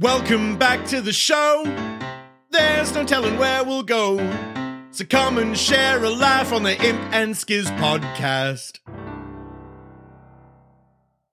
[0.00, 1.62] Welcome back to the show.
[2.50, 4.16] There's no telling where we'll go.
[4.92, 8.78] So come and share a laugh on the Imp and Skizz podcast.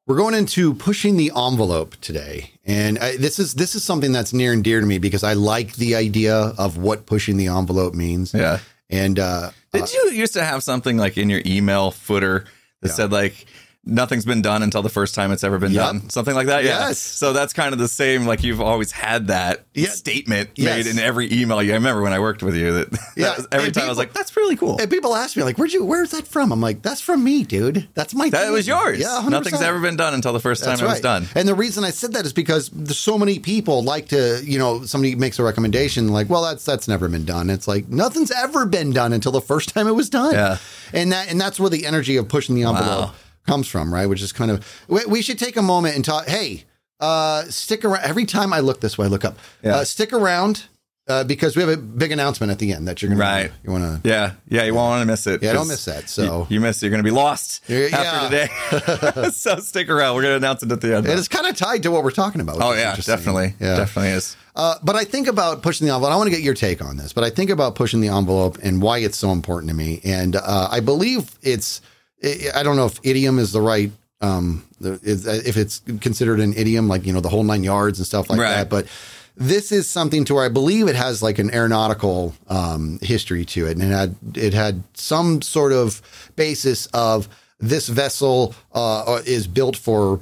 [0.05, 4.33] We're going into pushing the envelope today, and I, this is this is something that's
[4.33, 7.93] near and dear to me because I like the idea of what pushing the envelope
[7.93, 8.33] means.
[8.33, 8.59] Yeah.
[8.89, 12.43] And uh, Did you used to have something like in your email footer
[12.81, 12.93] that Yeah.
[12.93, 13.45] said like
[13.87, 15.85] nothing's been done until the first time it's ever been Yep.
[15.85, 16.09] done?
[16.09, 16.63] Something like that?
[16.63, 16.87] Yeah.
[16.89, 16.99] Yes.
[16.99, 18.25] So that's kind of the same.
[18.25, 19.89] Like you've always had that Yeah.
[19.89, 20.85] statement Yes.
[20.85, 21.61] made in every email.
[21.63, 23.27] you I remember when I worked with you that, Yeah.
[23.29, 24.77] that was- every And time I was like, that's really cool.
[24.79, 25.83] and people ask me like, "Where'd you?
[25.85, 27.87] Where's that from?" I'm like, "That's from me, dude.
[27.95, 28.25] That's my.
[28.25, 28.31] Thing.
[28.31, 28.99] That thing." was yours.
[28.99, 29.29] Yeah, 100%.
[29.31, 31.27] Nothing's ever been done until the first time it was done.
[31.35, 34.57] And the reason I said that is because there's so many people like to, you
[34.59, 37.49] know, somebody makes a recommendation like, well, that's that's never been done.
[37.49, 40.33] It's like nothing's ever been done until the first time it was done.
[40.33, 40.57] Yeah.
[40.93, 43.13] And that and that's where the energy of pushing the envelope Wow.
[43.47, 44.05] Comes from, right?
[44.05, 46.27] Which is kind of we, we should take a moment and talk.
[46.27, 46.65] Hey,
[46.99, 48.03] uh, stick around.
[48.03, 49.37] Every time I look this way, I look up.
[49.63, 49.77] Yeah.
[49.77, 50.65] Uh, stick around
[51.07, 53.51] uh, because we have a big announcement at the end that you're gonna Right.
[53.63, 54.09] You want to.
[54.09, 54.33] Yeah.
[54.49, 54.63] Yeah.
[54.63, 55.41] You won't want to miss it.
[55.41, 56.09] Yeah, don't miss that.
[56.09, 56.85] So- you, you miss it.
[56.87, 57.87] You're going to be lost Yeah.
[57.93, 59.29] after today.
[59.31, 60.15] so stick around.
[60.15, 61.07] We're going to announce it at the end.
[61.07, 62.57] And it's kind of tied to what we're talking about.
[62.61, 62.95] oh, yeah.
[62.95, 63.53] Definitely.
[63.59, 63.77] Yeah.
[63.77, 64.35] Definitely is.
[64.55, 66.11] Uh, but I think about pushing the envelope.
[66.11, 68.57] I want to get your take on this, but I think about pushing the envelope
[68.63, 70.01] and why it's so important to me.
[70.03, 71.79] And uh, I believe it's,
[72.23, 76.87] I I don't know if idiom is the right, um, if it's considered an idiom,
[76.87, 78.49] like, you know, the whole nine yards and stuff like Right.
[78.55, 78.69] that.
[78.69, 78.87] But
[79.35, 83.67] this is something to where I believe it has like an aeronautical um, history to
[83.67, 83.77] it.
[83.77, 86.01] And it had, it had some sort of
[86.35, 87.27] basis of
[87.59, 90.19] this vessel uh, is built for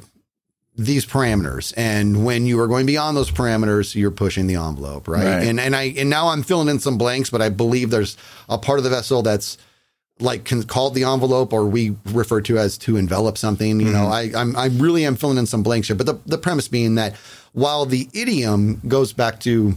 [0.78, 5.24] these parameters and when you are going beyond those parameters you're pushing the envelope right,
[5.24, 5.48] Right.
[5.48, 8.18] and and i and now i'm filling in some blanks but i believe there's
[8.50, 9.58] a part of the vessel that's
[10.20, 14.08] like can, called the envelope or we refer to as to envelop something you know
[14.08, 16.96] i i'm i really am filling in some blanks here but the, the premise being
[16.96, 17.16] that
[17.52, 19.76] while the idiom goes back to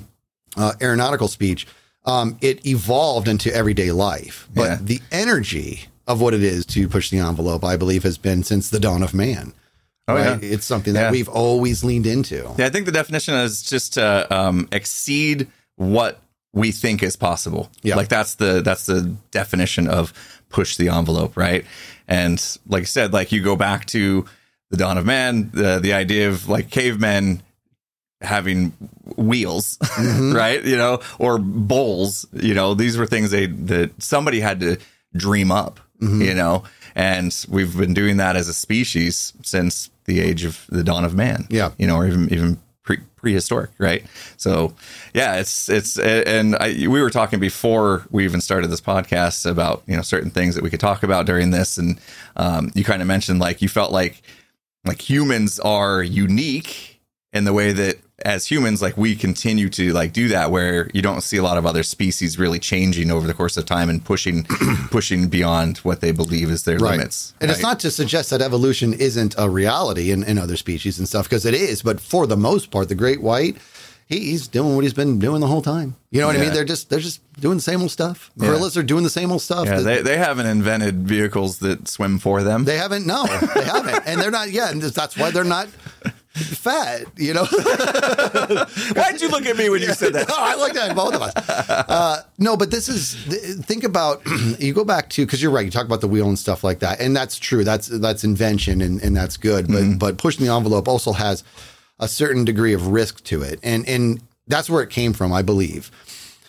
[0.57, 1.67] uh, aeronautical speech
[2.05, 4.79] um, it evolved into everyday life but Yeah.
[4.81, 8.71] the energy of what it is to push the envelope i believe has been since
[8.71, 9.53] the dawn of man
[10.11, 10.43] Oh, right?
[10.43, 10.55] yeah.
[10.55, 11.11] It's something that Yeah.
[11.11, 12.51] we've always leaned into.
[12.57, 16.19] Yeah, I think the definition is just to um, exceed what
[16.59, 17.71] we think is possible.
[17.83, 17.97] Yeah.
[17.97, 20.13] like that's the that's the definition of
[20.49, 21.65] push the envelope, right?
[22.07, 24.25] And like I said, like you go back to
[24.71, 27.43] the dawn of man, the the idea of like cavemen
[28.21, 28.73] having
[29.17, 30.33] wheels, mm-hmm.
[30.37, 30.63] right?
[30.65, 32.27] You know, or bowls.
[32.33, 34.79] You know, these were things they that somebody had to
[35.15, 35.81] dream up.
[36.01, 36.23] Mm-hmm.
[36.23, 36.65] You know,
[36.95, 41.15] and we've been doing that as a species since the age of the dawn of
[41.15, 41.47] man.
[41.51, 41.73] Yeah.
[41.79, 42.59] you know, or even even
[43.19, 44.05] prehistoric, right?
[44.37, 44.75] So,
[45.15, 49.83] yeah, it's it's and I, we were talking before we even started this podcast about
[49.87, 52.01] you know certain things that we could talk about during this, and
[52.37, 54.23] um, you kind of mentioned like you felt like
[54.87, 57.01] like humans are unique
[57.33, 61.01] in the way that as humans like we continue to like do that where you
[61.01, 64.05] don't see a lot of other species really changing over the course of time and
[64.05, 64.45] pushing
[64.91, 68.93] pushing beyond what they believe is their limits And it's not to suggest that evolution
[68.93, 71.83] isn't a reality in, in other species and stuff, because it is.
[71.83, 73.57] But for the most part, the great white,
[74.07, 75.95] he's doing what he's been doing the whole time.
[76.11, 76.53] You know what I mean?
[76.55, 78.31] They're just they're just doing the same old stuff.
[78.39, 79.67] Gorillas are doing the same old stuff.
[79.67, 83.07] yeah they, they haven't invented vehicles that swim for them They haven't.
[83.07, 84.51] No, they haven't, and they're not.
[84.51, 85.69] Yeah, and that's why they're not
[86.39, 87.05] fat.
[87.17, 87.45] You know.
[88.95, 91.23] why'd you look at me when you said that oh, I that in both of
[91.23, 91.33] us.
[91.37, 94.23] Uh, no, but this is th- think about
[94.59, 95.65] you go back to because you're right.
[95.65, 97.65] You talk about the wheel and stuff like that, and that's true.
[97.65, 99.67] That's that's invention and, and that's good.
[99.67, 99.99] But Mm-hmm.
[99.99, 101.45] but pushing the envelope also has
[102.01, 105.43] a certain degree of risk to it, and and that's where it came from, I
[105.43, 105.91] believe.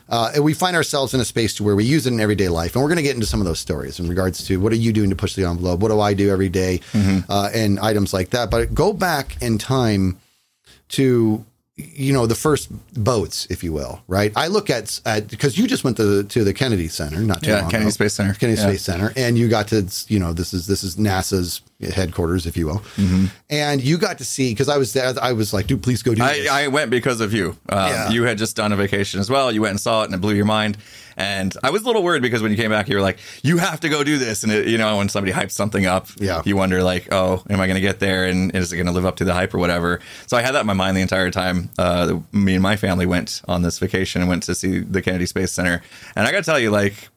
[0.10, 2.50] Uh, and we find ourselves in a space to where we use it in everyday
[2.50, 4.72] life, and we're going to get into some of those stories in regards to what
[4.74, 6.82] are you doing to push the envelope, what do I do every day?
[7.30, 8.50] uh, and items like that.
[8.50, 10.20] But go back in time
[10.90, 11.46] to
[11.96, 14.32] you know the first boats, if you will, right?
[14.36, 17.52] I look at at because you just went to to the Kennedy Center, not too
[17.52, 17.92] Yeah, long Kennedy ago.
[17.92, 18.34] Space Center.
[18.34, 18.68] Kennedy Yeah.
[18.68, 21.62] Space Center, and you got to you know this is this is NASA's
[21.94, 22.82] headquarters, if you will,
[23.50, 25.14] and you got to see because I was there.
[25.22, 26.50] I was like, dude, please go do this.
[26.50, 27.56] I, I went because of you.
[27.70, 28.10] Um, Yeah.
[28.10, 29.52] You had just done a vacation as well.
[29.52, 30.78] You went and saw it, and it blew your mind.
[31.20, 33.58] And I was a little worried because when you came back, you were like, "You
[33.58, 36.42] have to go do this." And it, you know, when somebody hypes something up, Yeah.
[36.46, 38.24] you wonder like, "Oh, am I going to get there?
[38.26, 40.56] And is it going to live up to the hype or whatever?" So I had
[40.56, 41.70] that in my mind the entire time.
[41.78, 45.26] Uh, me and my family went on this vacation and went to see the Kennedy
[45.26, 45.82] Space Center.
[46.16, 47.10] And I got to tell you, like,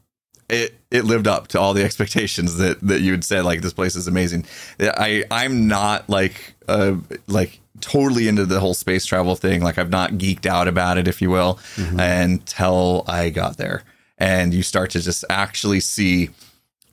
[0.49, 3.73] it it lived up to all the expectations that that you had said like this
[3.73, 4.45] place is amazing
[4.81, 6.95] i i'm not like uh
[7.29, 11.07] like totally into the whole space travel thing like i've not geeked out about it
[11.09, 11.59] if you will
[11.99, 13.83] until i got there
[14.23, 16.31] and you start to just actually see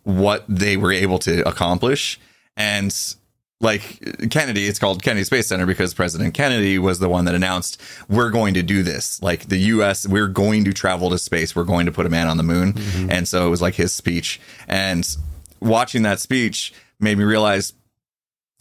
[0.04, 2.20] what they were able to accomplish
[2.58, 3.16] and
[3.62, 7.80] like Kennedy, it's called Kennedy Space Center because President Kennedy was the one that announced
[8.08, 9.22] we're going to do this.
[9.22, 11.56] Like the U.S., we're going to travel to space.
[11.56, 13.12] We're going to put a man on the moon, mm-hmm.
[13.12, 14.40] and so it was like his speech.
[14.70, 15.06] And
[15.60, 17.74] watching that speech made me realize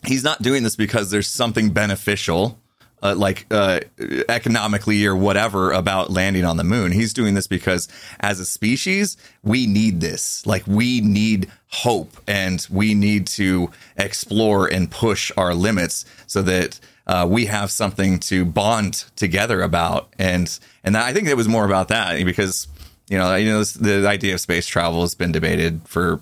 [0.05, 2.59] he's not doing this because there's something beneficial
[3.02, 3.80] uh, like uh,
[4.28, 6.92] economically or whatever about landing on the moon.
[6.92, 7.88] He's doing this because
[8.20, 10.46] as a species, we need this.
[10.46, 16.80] Like we need hope and we need to explore and push our limits so that
[17.06, 20.12] uh, we have something to bond together about.
[20.18, 22.68] And and I think it was more about that because
[23.08, 26.20] you know you know this, the idea of space travel has been debated for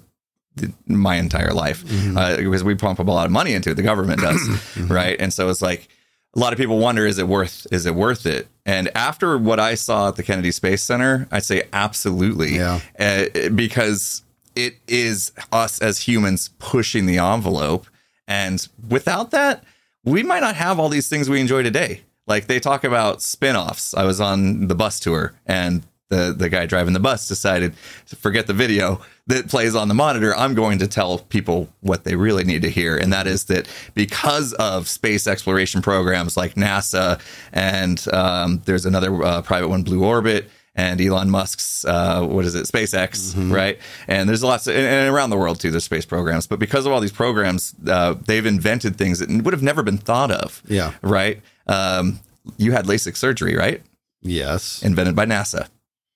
[0.86, 1.84] my entire life
[2.16, 3.74] uh, because we pump a lot of money into it.
[3.74, 5.16] The government does, right?
[5.20, 5.88] And so it's like
[6.36, 8.46] a lot of people wonder is it worth is it worth it?
[8.66, 12.80] And after what I saw at the Kennedy Space Center, I'd say absolutely, Yeah.
[12.98, 14.22] uh, because
[14.54, 17.86] it is us as humans pushing the envelope,
[18.28, 19.64] and without that,
[20.04, 22.02] we might not have all these things we enjoy today.
[22.26, 23.94] Like they talk about spin-offs.
[23.94, 27.74] I was on the bus tour and the the guy driving the bus decided
[28.06, 30.34] to forget the video that plays on the monitor.
[30.36, 33.68] I'm going to tell people what they really need to hear, and that is that
[33.94, 37.20] because of space exploration programs like NASA
[37.52, 40.50] and um, there's another uh, private one, Blue Orbit.
[40.78, 43.78] And Elon Musk's, uh, what is it, SpaceX, right?
[44.08, 46.46] And there's lots of, and, and around the world too, there's space programs.
[46.46, 49.96] But because of all these programs, uh, they've invented things that would have never been
[49.96, 50.62] thought of.
[50.66, 50.92] Yeah.
[51.00, 51.40] Right.
[51.66, 52.20] Um,
[52.58, 53.80] you had LASIK surgery, right?
[54.20, 54.82] Yes.
[54.82, 55.66] Invented by NASA.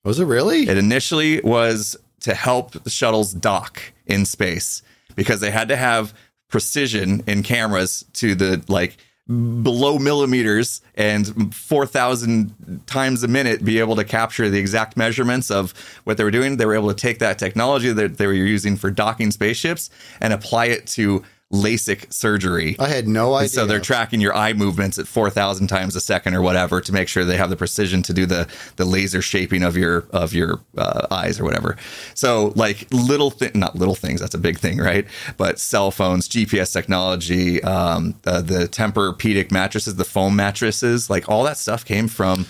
[0.03, 0.67] Was it really?
[0.67, 4.81] It initially was to help the shuttles dock in space
[5.15, 6.13] because they had to have
[6.47, 13.95] precision in cameras to the like below millimeters and 4,000 times a minute be able
[13.95, 15.73] to capture the exact measurements of
[16.03, 16.57] what they were doing.
[16.57, 19.89] They were able to take that technology that they were using for docking spaceships
[20.19, 22.75] and apply it to LASIK surgery.
[22.79, 23.43] I had no idea.
[23.43, 26.93] And so they're tracking your eye movements at 4,000 times a second or whatever to
[26.93, 30.33] make sure they have the precision to do the the laser shaping of your of
[30.33, 31.77] your uh, eyes or whatever.
[32.13, 34.21] So like little thing, not little things.
[34.21, 35.05] That's a big thing, right?
[35.37, 41.43] But cell phones, GPS technology, um, uh, the Tempur-Pedic mattresses, the foam mattresses, like all
[41.43, 42.45] that stuff came from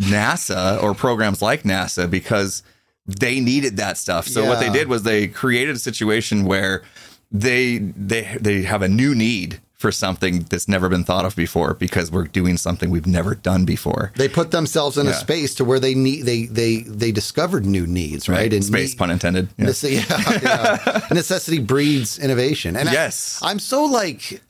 [0.00, 2.62] NASA or programs like NASA because
[3.06, 4.28] they needed that stuff.
[4.28, 6.82] So what they did was they created a situation where
[7.30, 11.72] they they they have a new need for something that's never been thought of before
[11.72, 14.10] because we're doing something we've never done before.
[14.16, 17.86] they put themselves in a space to where they need they they they discovered new
[17.86, 18.52] needs, right?
[18.52, 19.48] And space need- pun intended.
[19.56, 19.66] Yeah.
[19.66, 20.08] Nece-
[20.42, 21.06] yeah, yeah.
[21.14, 22.76] necessity breeds innovation.
[22.76, 23.38] And I- Yes.
[23.42, 24.42] I'm so like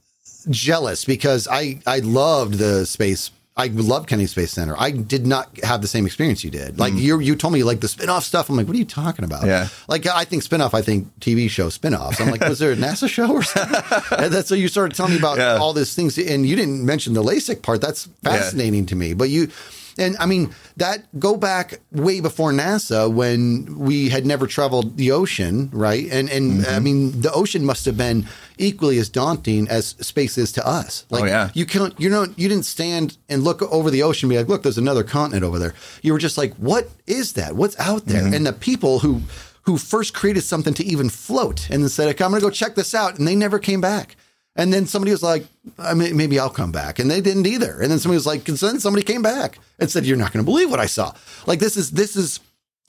[0.48, 3.30] jealous because I I loved the space.
[3.58, 4.76] I love Kennedy Space Center.
[4.78, 6.78] I did not have the same experience you did.
[6.78, 8.48] Like you, you told me like the spin-off stuff.
[8.48, 9.42] I'm like, what are you talking about?
[9.42, 9.46] Mm.
[9.48, 9.68] Yeah.
[9.88, 10.74] Like I think spin-off.
[10.74, 12.20] I think TV show spin-offs.
[12.20, 13.82] I'm like, was there a NASA show or something?
[14.16, 15.56] and that's so you started telling me about Yeah.
[15.58, 17.80] all these things, and you didn't mention the LASIK part.
[17.80, 19.12] That's fascinating to me.
[19.12, 19.50] But you.
[19.98, 25.10] And I mean that go back way before NASA when we had never traveled the
[25.12, 26.06] ocean, right?
[26.10, 26.74] And and Mm-hmm.
[26.74, 28.26] I mean the ocean must have been
[28.58, 31.04] equally as daunting as space is to us.
[31.10, 31.50] Like Oh, yeah.
[31.54, 34.48] you can't you know you didn't stand and look over the ocean and be like,
[34.48, 35.74] look, there's another continent over there.
[36.02, 37.54] You were just like, what is that?
[37.56, 38.22] What's out there?
[38.22, 38.34] Mm-hmm.
[38.34, 39.22] And the people who
[39.62, 42.74] who first created something to even float and then said, okay, I'm gonna go check
[42.74, 44.16] this out, and they never came back.
[44.58, 45.46] And then somebody was like,
[45.78, 46.98] I mean, maybe I'll come back.
[46.98, 47.80] And they didn't either.
[47.80, 50.44] And then somebody was like, and then somebody came back and said, You're not going
[50.44, 51.14] to believe what I saw.
[51.46, 52.40] Like this is this is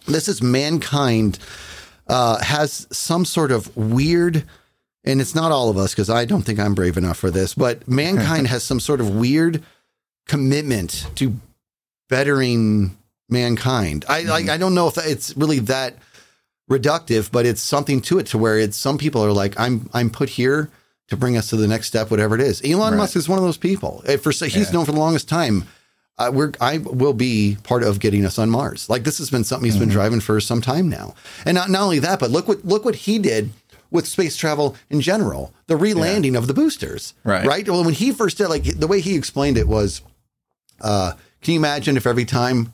[0.08, 1.38] this is mankind
[2.08, 4.44] uh, has some sort of weird,
[5.04, 7.54] and it's not all of us because I don't think I'm brave enough for this,
[7.54, 9.64] but mankind has some sort of weird
[10.28, 11.36] commitment to
[12.10, 12.98] bettering
[13.30, 14.06] mankind.
[14.10, 15.98] I like I don't know if it's really that
[16.68, 20.10] reductive, but it's something to it to where it's some people are like, I'm I'm
[20.10, 20.72] put here
[21.10, 22.62] to bring us to the next step, whatever it is.
[22.64, 22.98] Elon Right.
[22.98, 24.04] Musk is one of those people.
[24.22, 24.72] For he's Yeah.
[24.72, 25.66] known for the longest time.
[26.18, 28.90] Uh, we're I will be part of getting us on Mars.
[28.90, 29.80] Like this has been something he's Mm-hmm.
[29.86, 31.16] been driving for some time now.
[31.46, 33.52] And not not only that, but look what look what he did
[33.92, 35.54] with space travel in general.
[35.68, 37.14] The relanding of the boosters.
[37.24, 37.46] Right.
[37.46, 37.68] Right.
[37.70, 40.02] Well, when he first did, like the way he explained it was,
[40.82, 42.74] uh, can you imagine if every time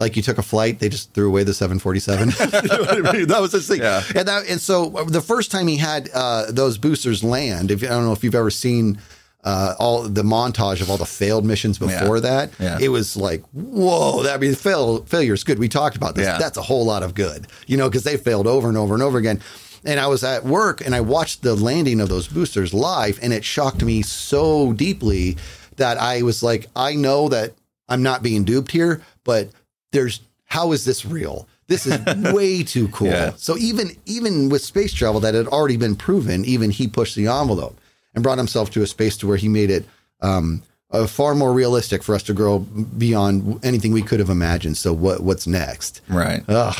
[0.00, 2.30] like you took a flight, they just threw away the 747.
[2.40, 2.68] You
[3.02, 3.28] know I mean?
[3.28, 3.80] That was his thing.
[3.82, 4.02] Yeah.
[4.14, 7.88] And that, and so the first time he had uh, those boosters land, if I
[7.88, 8.98] don't know if you've ever seen
[9.44, 12.20] uh, all the montage of all the failed missions before Yeah.
[12.20, 12.78] that, Yeah.
[12.80, 15.58] it was like, whoa, that I mean, fail, failure is good.
[15.58, 16.26] We talked about this.
[16.26, 16.38] Yeah.
[16.38, 19.02] That's a whole lot of good, you know, because they failed over and over and
[19.02, 19.40] over again.
[19.84, 23.32] And I was at work and I watched the landing of those boosters live, and
[23.32, 25.38] it shocked me so deeply
[25.76, 27.54] that I was like, I know that
[27.88, 29.48] I'm not being duped here, but
[29.92, 31.46] there's how is this real?
[31.68, 31.98] This is
[32.34, 33.08] way too cool.
[33.08, 33.32] Yeah.
[33.36, 37.26] So even even with space travel that had already been proven, even he pushed the
[37.28, 37.78] envelope.
[38.14, 39.84] and brought himself to a space to where he made it
[40.20, 44.76] um, uh, far more realistic for us to grow beyond anything we could have imagined.
[44.76, 46.00] So what what's next?
[46.08, 46.42] Right.
[46.48, 46.76] Ugh.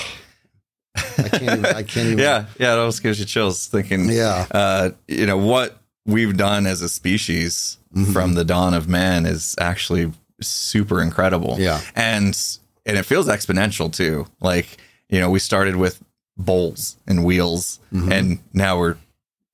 [0.97, 1.43] I can't.
[1.43, 2.19] Even, I can't even.
[2.29, 2.47] Yeah.
[2.59, 2.73] Yeah.
[2.75, 4.47] It almost gives you chills thinking, Yeah.
[4.51, 8.13] uh, you know, what we've done as a species Mm-hmm.
[8.13, 11.57] from the dawn of man is actually super incredible.
[11.59, 11.81] Yeah.
[11.97, 12.39] And,
[12.87, 14.27] and it feels exponential too.
[14.41, 14.77] Like,
[15.09, 16.03] you know, we started with
[16.37, 18.13] bowls and wheels Mm-hmm.
[18.13, 18.97] and now we're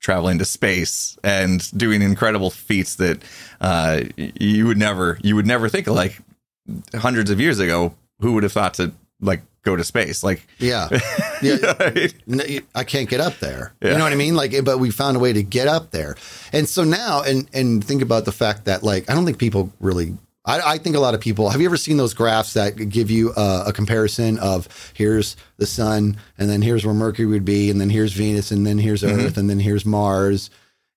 [0.00, 3.22] traveling to space and doing incredible feats that,
[3.60, 6.18] uh, you would never, you would never think of like
[6.94, 10.22] hundreds of years ago, who would have thought to like go to space?
[10.22, 10.88] Like, Yeah.
[11.42, 11.56] Yeah.
[11.80, 12.14] right?
[12.74, 13.72] I can't get up there.
[13.80, 13.92] Yeah.
[13.92, 14.36] You know what I mean?
[14.36, 16.16] Like, but we found a way to get up there.
[16.52, 19.72] And so now, and and think about the fact that, like, I don't think people
[19.80, 20.16] really.
[20.46, 21.50] I, I think a lot of people.
[21.50, 25.66] Have you ever seen those graphs that give you a, a comparison of here's the
[25.66, 29.02] sun, and then here's where Mercury would be, and then here's Venus, and then here's
[29.02, 29.26] Mm-hmm.
[29.26, 30.48] Earth, and then here's Mars,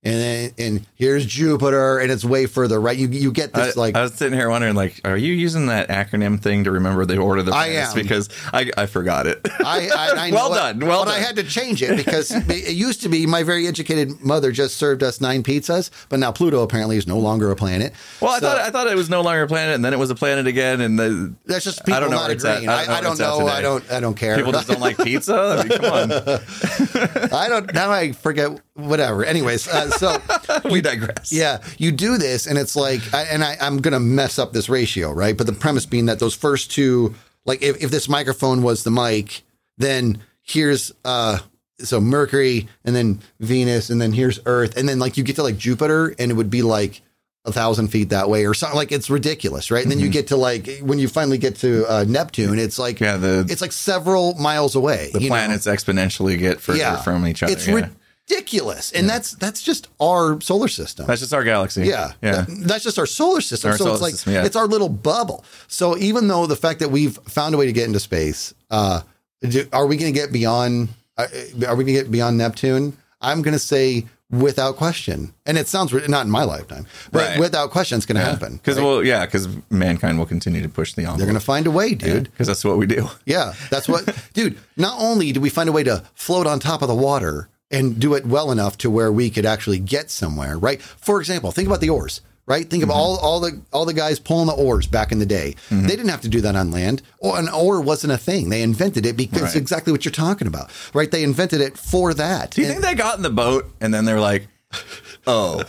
[0.02, 2.98] and then and here's Jupiter, and it's way further, right?
[2.98, 5.66] You you get I, this like I was sitting here wondering, like, are you using
[5.68, 7.92] that acronym thing to remember the order of the I planets?
[7.96, 8.02] am.
[8.02, 9.42] because I, I forgot it.
[9.60, 12.74] I, I, I know Well done, well but I had to change it because it
[12.74, 16.64] used to be my very educated mother just served us nine pizzas, but now Pluto
[16.64, 17.94] apparently is no longer a planet.
[18.22, 20.10] well, I thought I thought it was no longer a planet, and then it was
[20.12, 22.64] a planet again, and the, That's just people I don't know not where it's at.
[22.64, 22.70] agreeing.
[22.70, 23.48] I don't I, I know don't know.
[23.48, 23.92] I don't.
[23.92, 24.38] I don't care.
[24.38, 25.36] people just don't like pizza.
[25.36, 26.12] I mean, come on,
[27.34, 27.74] I don't.
[27.74, 28.60] Now I forget.
[28.88, 29.24] Whatever.
[29.26, 30.22] Anyways, uh, so
[30.72, 31.32] we digress.
[31.32, 34.70] yeah, you do this, and it's like, I, and I, I'm gonna mess up this
[34.70, 35.38] ratio, right?
[35.38, 38.92] But the premise being that those first two, like, if, if this microphone was the
[38.92, 39.44] mic,
[39.78, 41.40] then here's uh,
[41.80, 45.44] so Mercury, and then Venus, and then here's Earth, and then like you get to
[45.44, 47.02] like Jupiter, and it would be like
[47.46, 48.76] a thousand feet that way or something.
[48.76, 49.82] Like it's ridiculous, right?
[49.82, 53.00] And then you get to like when you finally get to uh, Neptune, it's like
[53.00, 55.10] Yeah, the it's like several miles away.
[55.14, 55.36] the you know?
[55.36, 57.54] planets exponentially get further from each other.
[57.54, 57.90] It's yeah.
[58.30, 61.06] Ridiculous, and that's that's just our solar system.
[61.08, 61.86] That's just our galaxy.
[61.86, 62.42] Yeah, yeah.
[62.42, 63.72] That- that's just our solar system.
[63.72, 64.46] Our so solar it's like system, yeah.
[64.46, 65.44] it's our little bubble.
[65.68, 69.02] So even though the fact that we've found a way to get into space, uh,
[69.42, 70.90] do, are we going to get beyond?
[71.18, 71.28] Uh,
[71.68, 72.98] are we going to get beyond Neptune?
[73.22, 77.40] I'm going to say without question, and it sounds not in my lifetime, but Right.
[77.40, 78.58] without question, it's going to happen.
[78.58, 78.84] Because right?
[78.86, 81.18] well, yeah, because mankind will continue to push the envelope.
[81.18, 82.26] they're going to find a way, dude.
[82.26, 83.10] because that's what we do.
[83.26, 84.60] Yeah, that's what, dude.
[84.78, 88.00] Not only do we find a way to float on top of the water and
[88.00, 90.82] do it well enough to where we could actually get somewhere, right?
[90.82, 92.68] For example, think about the oars, right?
[92.70, 92.98] Think of mm-hmm.
[92.98, 95.56] all all the all the guys pulling the oars back in the day.
[95.70, 95.84] Mm-hmm.
[95.84, 97.02] They didn't have to do that on land.
[97.20, 98.50] Or an oar wasn't a thing.
[98.50, 99.56] They invented it because Right.
[99.56, 101.10] exactly what you're talking about, right?
[101.12, 102.52] They invented it for that.
[102.52, 104.48] Do you And- think they got in the boat and then they're like,
[105.28, 105.64] "Oh,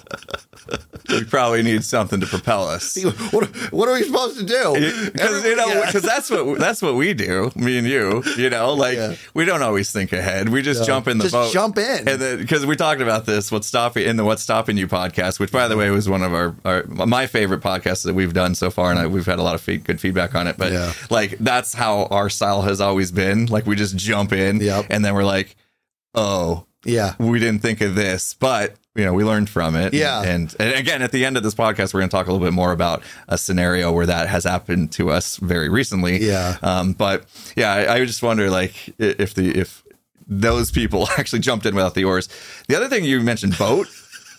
[1.09, 2.97] we probably need something to propel us"?
[3.33, 5.11] what, what are we supposed to do?
[5.11, 5.87] Because you know, Yeah.
[5.87, 7.51] because that's what that's what we do.
[7.57, 9.15] Me and you, you know, like Yeah.
[9.35, 10.49] we don't always think ahead.
[10.51, 12.09] We just jump in the Just boat, jump in.
[12.09, 15.41] and then because we talked about this, what's stopping in the "What's Stopping You" podcast,
[15.41, 18.55] which by the way was one of our, our my favorite podcasts that we've done
[18.55, 20.57] so far, and I, we've had a lot of good feedback on it.
[20.59, 20.73] But
[21.11, 23.47] like that's how our style has always been.
[23.47, 24.87] Like we just jump in, Yep.
[24.91, 25.57] and then we're like,
[26.15, 27.15] oh, yeah.
[27.19, 29.95] we didn't think of this, but you know, we learned from it.
[29.95, 30.23] Yeah.
[30.23, 32.45] And, and again, at the end of this podcast, we're going to talk a little
[32.45, 36.25] bit more about a scenario where that has happened to us very recently.
[36.27, 36.57] Yeah.
[36.63, 37.25] Um, but
[37.57, 39.85] yeah, I, I just wonder like if the, if
[40.27, 42.29] those people actually jumped in without the oars.
[42.69, 43.87] The other thing you mentioned, boat.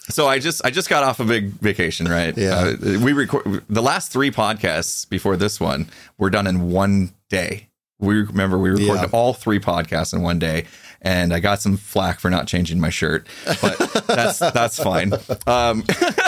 [0.10, 2.36] So I just I just got off a big vacation, right?
[2.38, 2.74] Yeah.
[2.82, 7.70] Uh, we record the last three podcasts before this one were done in one day.
[8.00, 9.10] We remember we recorded Yeah.
[9.12, 10.66] all three podcasts in one day,
[11.02, 13.28] and I got some flack for not changing my shirt,
[13.62, 13.78] but
[14.08, 15.14] that's that's fine.
[15.48, 15.84] Um,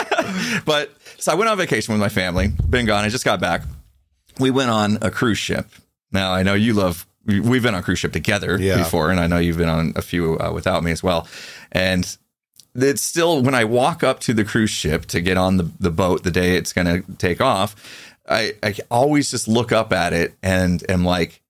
[0.64, 2.48] but so I went on vacation with my family.
[2.68, 3.04] Been gone.
[3.04, 3.62] I just got back.
[4.38, 5.68] We went on a cruise ship.
[6.12, 7.06] Now I know you love.
[7.26, 8.76] We've been on cruise ship together Yeah.
[8.76, 11.26] before, and I know you've been on a few uh, without me as well.
[11.72, 12.14] And
[12.74, 15.90] it's still when I walk up to the cruise ship to get on the, the
[15.90, 17.74] boat the day it's going to take off,
[18.28, 21.40] I, I always just look up at it and am like,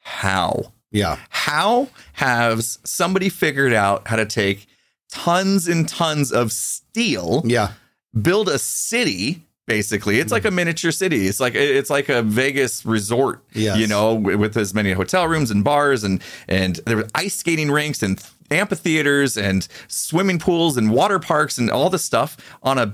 [0.00, 0.72] how?
[0.92, 1.18] Yeah.
[1.28, 4.66] How has somebody figured out how to take
[5.10, 7.72] tons and tons of steel, Yeah.
[8.20, 9.42] build a city?
[9.66, 11.28] Basically, it's like a miniature city.
[11.28, 13.78] It's like it's like a Vegas resort, Yes.
[13.78, 17.36] you know, with with as many hotel rooms and bars and and there were ice
[17.36, 18.20] skating rinks and
[18.50, 22.92] amphitheaters and swimming pools and water parks and all this stuff on a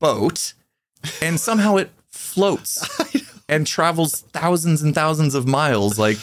[0.00, 0.52] boat,
[1.22, 2.84] and somehow it floats
[3.48, 5.96] and travels thousands and thousands of miles.
[5.96, 6.18] Like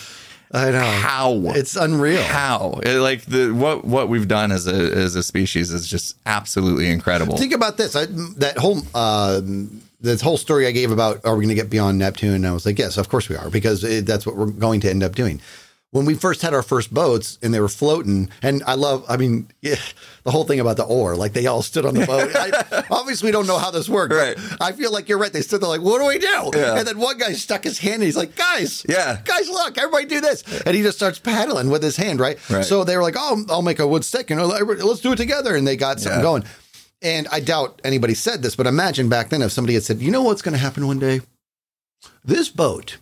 [0.53, 0.81] I know.
[0.81, 1.41] how?
[1.55, 2.21] It's unreal.
[2.21, 2.79] how?
[2.83, 6.87] It- like the what what we've done as a as a species is just absolutely
[6.91, 7.37] incredible.
[7.37, 7.95] Think about this.
[7.95, 8.05] I,
[8.37, 9.41] that whole uh,
[10.01, 12.33] this whole story I gave about are we going to get beyond Neptune?
[12.35, 14.79] And I was like, yes, of course we are, because it, that's what we're going
[14.81, 15.39] to end up doing.
[15.93, 19.15] When we first had our first boats and they were floating, and I love, I
[19.15, 19.75] mean, yeah,
[20.23, 22.31] the whole thing about the oar, like they all stood on the boat.
[22.35, 24.13] I, obviously, we don't know how this worked.
[24.13, 24.35] Right.
[24.59, 25.31] I feel like you're right.
[25.31, 26.51] They stood there like, what do we do?
[26.59, 26.77] Yeah.
[26.79, 29.21] And then one guy stuck his hand and he's like, guys, Yeah.
[29.23, 30.43] guys, look, everybody do this.
[30.65, 32.37] And he just starts paddling with his hand, right?
[32.49, 32.65] Right.
[32.65, 35.17] So they were like, oh, I'll make a wood stick, you know, let's do it
[35.17, 35.55] together.
[35.55, 36.23] And they got something Yeah.
[36.23, 36.43] going.
[37.01, 40.09] And I doubt anybody said this, but imagine back then if somebody had said, you
[40.09, 41.21] know what's going to happen one day?
[42.25, 42.97] This boat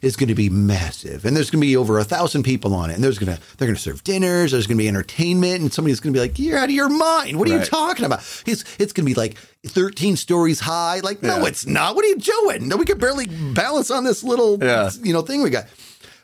[0.00, 2.88] is going to be massive and there's going to be over a thousand people on
[2.88, 5.60] it and there's going to they're going to serve dinners there's going to be entertainment
[5.60, 7.36] and somebody's going to be like you're out of your mind.
[7.38, 8.20] What are you talking about?
[8.46, 9.36] It's it's going to be like
[9.66, 11.00] 13 stories high.
[11.00, 11.96] Like no it's not.
[11.96, 12.68] What are you doing?
[12.68, 14.90] No we could barely balance on this little Yeah.
[15.02, 15.66] you know thing we got.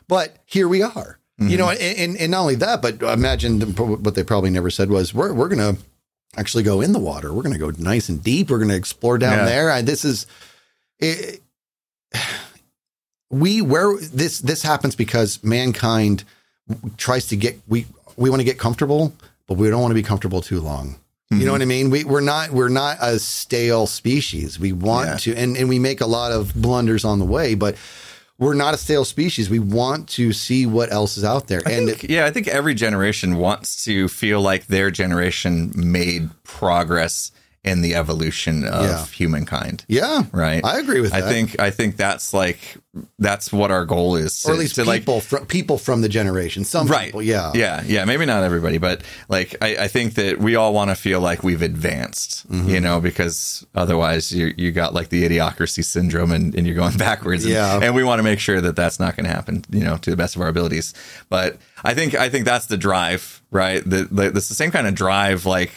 [0.07, 1.19] But here we are.
[1.37, 4.89] You know and, and and not only that but imagine what they probably never said
[4.89, 5.81] was we're we're going to
[6.37, 7.33] actually go in the water.
[7.33, 8.49] We're going to go nice and deep.
[8.49, 9.45] We're going to explore down Yeah.
[9.45, 9.69] there.
[9.69, 10.27] And this is
[10.99, 11.41] it,
[13.29, 16.23] we where this this happens because mankind
[16.97, 19.13] tries to get we we want to get comfortable
[19.47, 20.99] but we don't want to be comfortable too long.
[21.31, 21.51] You know mm-hmm.
[21.51, 21.89] what i mean?
[21.91, 24.59] We, we're not we're not a stale species.
[24.59, 25.17] We want Yeah.
[25.17, 27.75] to and, and we make a lot of blunders on the way but
[28.39, 29.49] we're not a stale species.
[29.49, 31.61] We want to see what else is out there.
[31.65, 36.29] I and think, yeah, I think every generation wants to feel like their generation made
[36.43, 37.31] progress
[37.63, 39.05] in the evolution of Yeah.
[39.07, 39.83] humankind.
[39.89, 40.63] yeah Right.
[40.63, 42.57] i agree with I that think I think that's like
[43.19, 44.43] that's what our goal is.
[44.45, 47.21] or to- at least to like people from people from the generation some right people
[47.21, 50.89] yeah yeah yeah maybe not everybody but like i, I think that we all want
[50.89, 52.69] to feel like we've advanced Mm-hmm.
[52.69, 56.97] you know because otherwise you you got like the idiocracy syndrome and, and you're going
[57.09, 57.79] backwards and, Yeah.
[57.83, 60.09] and we want to make sure that that's not going to happen you know to
[60.09, 60.93] the best of our abilities
[61.29, 64.87] but i think i think that's the drive right the, the, that's the same kind
[64.87, 65.73] of drive like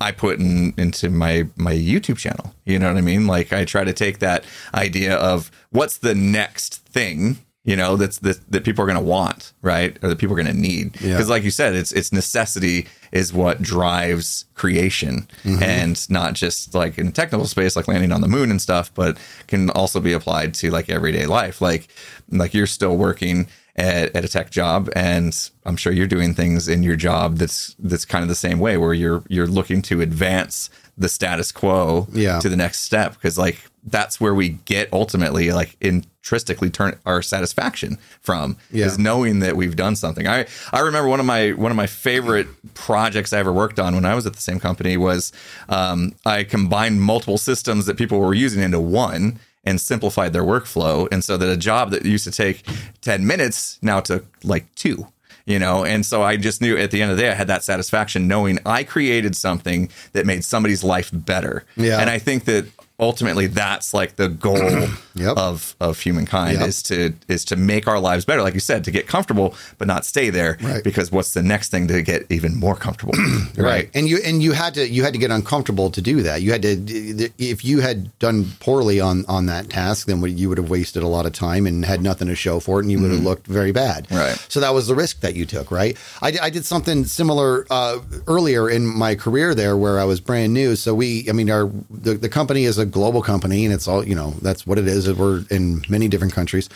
[0.00, 2.54] I put in into my my YouTube channel.
[2.64, 3.26] You know what I mean?
[3.26, 8.18] Like I try to take that idea of what's the next thing, you know, that's
[8.20, 9.98] that that people are going to want, right?
[10.02, 10.92] Or that people are going to need.
[10.92, 11.34] Because Yeah.
[11.34, 15.62] like you said, it's it's necessity is what drives creation mm-hmm.
[15.62, 18.92] and not just like in a technical space like landing on the moon and stuff,
[18.94, 21.60] but can also be applied to like everyday life.
[21.60, 21.88] Like
[22.30, 26.68] like you're still working at, at a tech job and I'm sure you're doing things
[26.68, 30.00] in your job that's that's kind of the same way where you're you're looking to
[30.02, 32.40] advance the status quo Yeah.
[32.40, 37.22] to the next step because like that's where we get ultimately like intrinsically turn our
[37.22, 38.86] satisfaction from Yeah.
[38.86, 40.26] is knowing that we've done something.
[40.26, 43.94] I I remember one of my one of my favorite projects I ever worked on
[43.94, 45.32] when I was at the same company was
[45.68, 49.38] um, I combined multiple systems that people were using into one
[49.68, 51.06] and simplified their workflow.
[51.12, 52.64] And so that a job that used to take
[53.02, 55.06] 10 minutes now took like two,
[55.44, 55.84] you know?
[55.84, 58.26] And so I just knew at the end of the day, I had that satisfaction
[58.26, 61.66] knowing I created something that made somebody's life better.
[61.76, 62.00] Yeah.
[62.00, 62.66] And I think that
[62.98, 65.36] ultimately that's like the goal Yep.
[65.36, 66.68] of, of humankind Yep.
[66.68, 68.42] is to, is to make our lives better.
[68.42, 70.82] Like you said, to get comfortable, but not stay there Right.
[70.84, 73.14] because what's the next thing to get even more comfortable?
[73.56, 76.42] right and you and you had to you had to get uncomfortable to do that
[76.42, 80.58] you had to if you had done poorly on on that task then you would
[80.58, 83.00] have wasted a lot of time and had nothing to show for it and you
[83.00, 84.36] would have looked very bad Right.
[84.48, 87.98] so that was the risk that you took right i, I did something similar uh,
[88.26, 91.70] earlier in my career there where i was brand new so we i mean our
[91.90, 94.86] the, the company is a global company and it's all you know that's what it
[94.86, 96.68] is we're in many different countries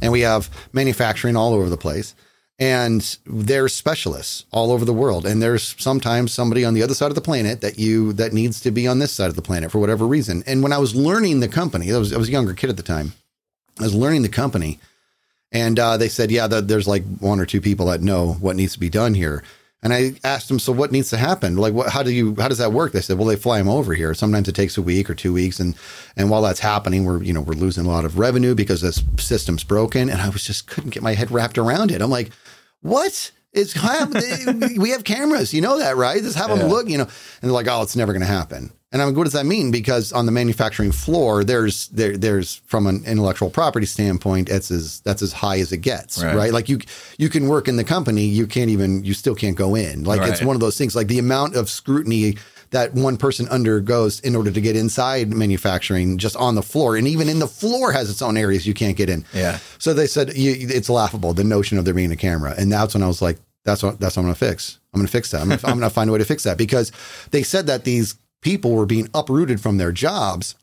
[0.00, 2.14] and we have manufacturing all over the place
[2.58, 7.10] and there's specialists all over the world and there's sometimes somebody on the other side
[7.10, 9.70] of the planet that you that needs to be on this side of the planet
[9.70, 10.42] for whatever reason.
[10.46, 12.76] And when i was learning the company i was, I was a younger kid at
[12.76, 13.12] the time
[13.80, 14.78] i was learning the company
[15.50, 18.56] and uh, they said yeah the, there's like one or two people that know what
[18.56, 19.42] needs to be done here
[19.82, 21.56] and i asked them so what needs to happen?
[21.56, 22.92] Like what how do you how does that work?
[22.92, 24.14] They said well they fly them over here.
[24.14, 25.58] Sometimes it takes a week or two weeks.
[25.60, 25.74] And
[26.16, 29.02] and while that's happening we're you know we're losing a lot of revenue because this
[29.18, 30.08] system's broken.
[30.08, 32.00] And i was just couldn't get my head wrapped around it.
[32.00, 32.30] I'm like
[32.80, 34.12] what it's have,
[34.78, 37.10] we have cameras you know that right just have them look you know and
[37.42, 39.70] they're like oh it's never going to happen and I'm like, what does that mean?
[39.70, 45.00] Because on the manufacturing floor, there's there there's from an intellectual property standpoint, it's as
[45.00, 46.36] that's as high as it gets, Right.
[46.36, 46.52] right?
[46.52, 46.78] Like you
[47.16, 50.04] you can work in the company, you can't even you still can't go in.
[50.04, 50.94] Like it's one of those things.
[50.94, 52.36] Like the amount of scrutiny
[52.72, 57.06] that one person undergoes in order to get inside manufacturing, just on the floor, and
[57.06, 59.24] even in the floor has its own areas you can't get in.
[59.32, 59.58] Yeah.
[59.78, 62.94] So they said you, it's laughable the notion of there being a camera, and that's
[62.94, 64.80] when I was like, that's what that's what I'm going to fix.
[64.92, 65.42] I'm going to fix that.
[65.42, 66.92] I'm I'm going to find a way to fix that because
[67.30, 70.56] they said that these people were being uprooted from their jobs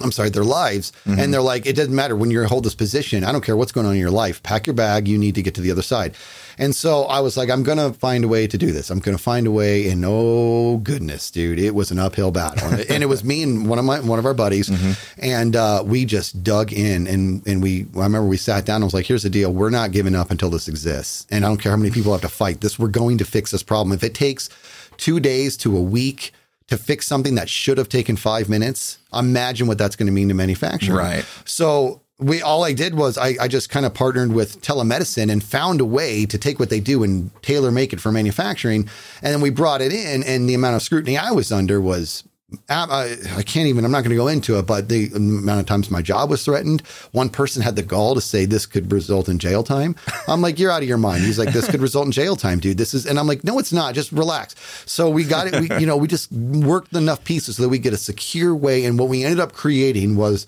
[0.00, 0.90] I'm sorry, their lives.
[1.06, 3.22] And they're like, it doesn't matter when you hold this position.
[3.22, 4.42] I don't care what's going on in your life.
[4.42, 5.06] Pack your bag.
[5.06, 6.14] You need to get to the other side.
[6.58, 8.90] And so I was like, I'm going to find a way to do this.
[8.90, 9.88] I'm going to find a way.
[9.88, 12.68] And oh goodness, dude, it was an uphill battle.
[12.90, 14.70] and it was me and one of my, one of our buddies.
[15.18, 18.84] And uh, we just dug in and, and we, I remember we sat down and
[18.84, 19.52] I was like, here's the deal.
[19.52, 21.26] We're not giving up until this exists.
[21.30, 22.76] And I don't care how many people have to fight this.
[22.78, 23.92] We're going to fix this problem.
[23.94, 24.48] If it takes
[24.96, 26.32] two days to a week,
[26.72, 30.28] to fix something that should have taken five minutes, imagine what that's going to mean
[30.28, 30.96] to manufacturing.
[30.96, 31.26] Right.
[31.44, 35.44] So we all I did was I, I just kind of partnered with telemedicine and
[35.44, 38.88] found a way to take what they do and tailor make it for manufacturing.
[39.20, 42.24] And then we brought it in, and the amount of scrutiny I was under was.
[42.68, 45.66] I, I can't even, I'm not going to go into it, but the amount of
[45.66, 46.82] times my job was threatened.
[47.12, 49.96] One person had the gall to say this could result in jail time.
[50.28, 51.22] I'm like, you're out of your mind.
[51.24, 52.78] He's like, this could result in jail time, dude.
[52.78, 53.94] This is, and I'm like, no, it's not.
[53.94, 54.54] Just relax.
[54.86, 55.60] So we got it.
[55.60, 58.84] We, you know, we just worked enough pieces so that we get a secure way.
[58.84, 60.46] And what we ended up creating was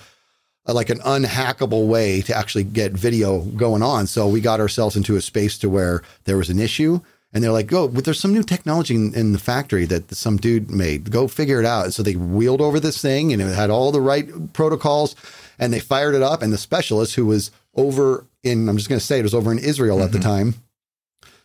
[0.67, 4.07] uh, like an unhackable way to actually get video going on.
[4.07, 7.01] So we got ourselves into a space to where there was an issue.
[7.35, 7.89] And they're like, "Go!
[7.89, 11.11] But there's some new technology in, in the factory that some dude made.
[11.11, 13.91] Go figure it out." And so they wheeled over this thing, and it had all
[13.91, 15.17] the right protocols,
[15.59, 16.43] and they fired it up.
[16.43, 19.51] And the specialist who was over in, I'm just going to say, it was over
[19.51, 20.29] in Israel at the mm-hmm.
[20.29, 20.55] time,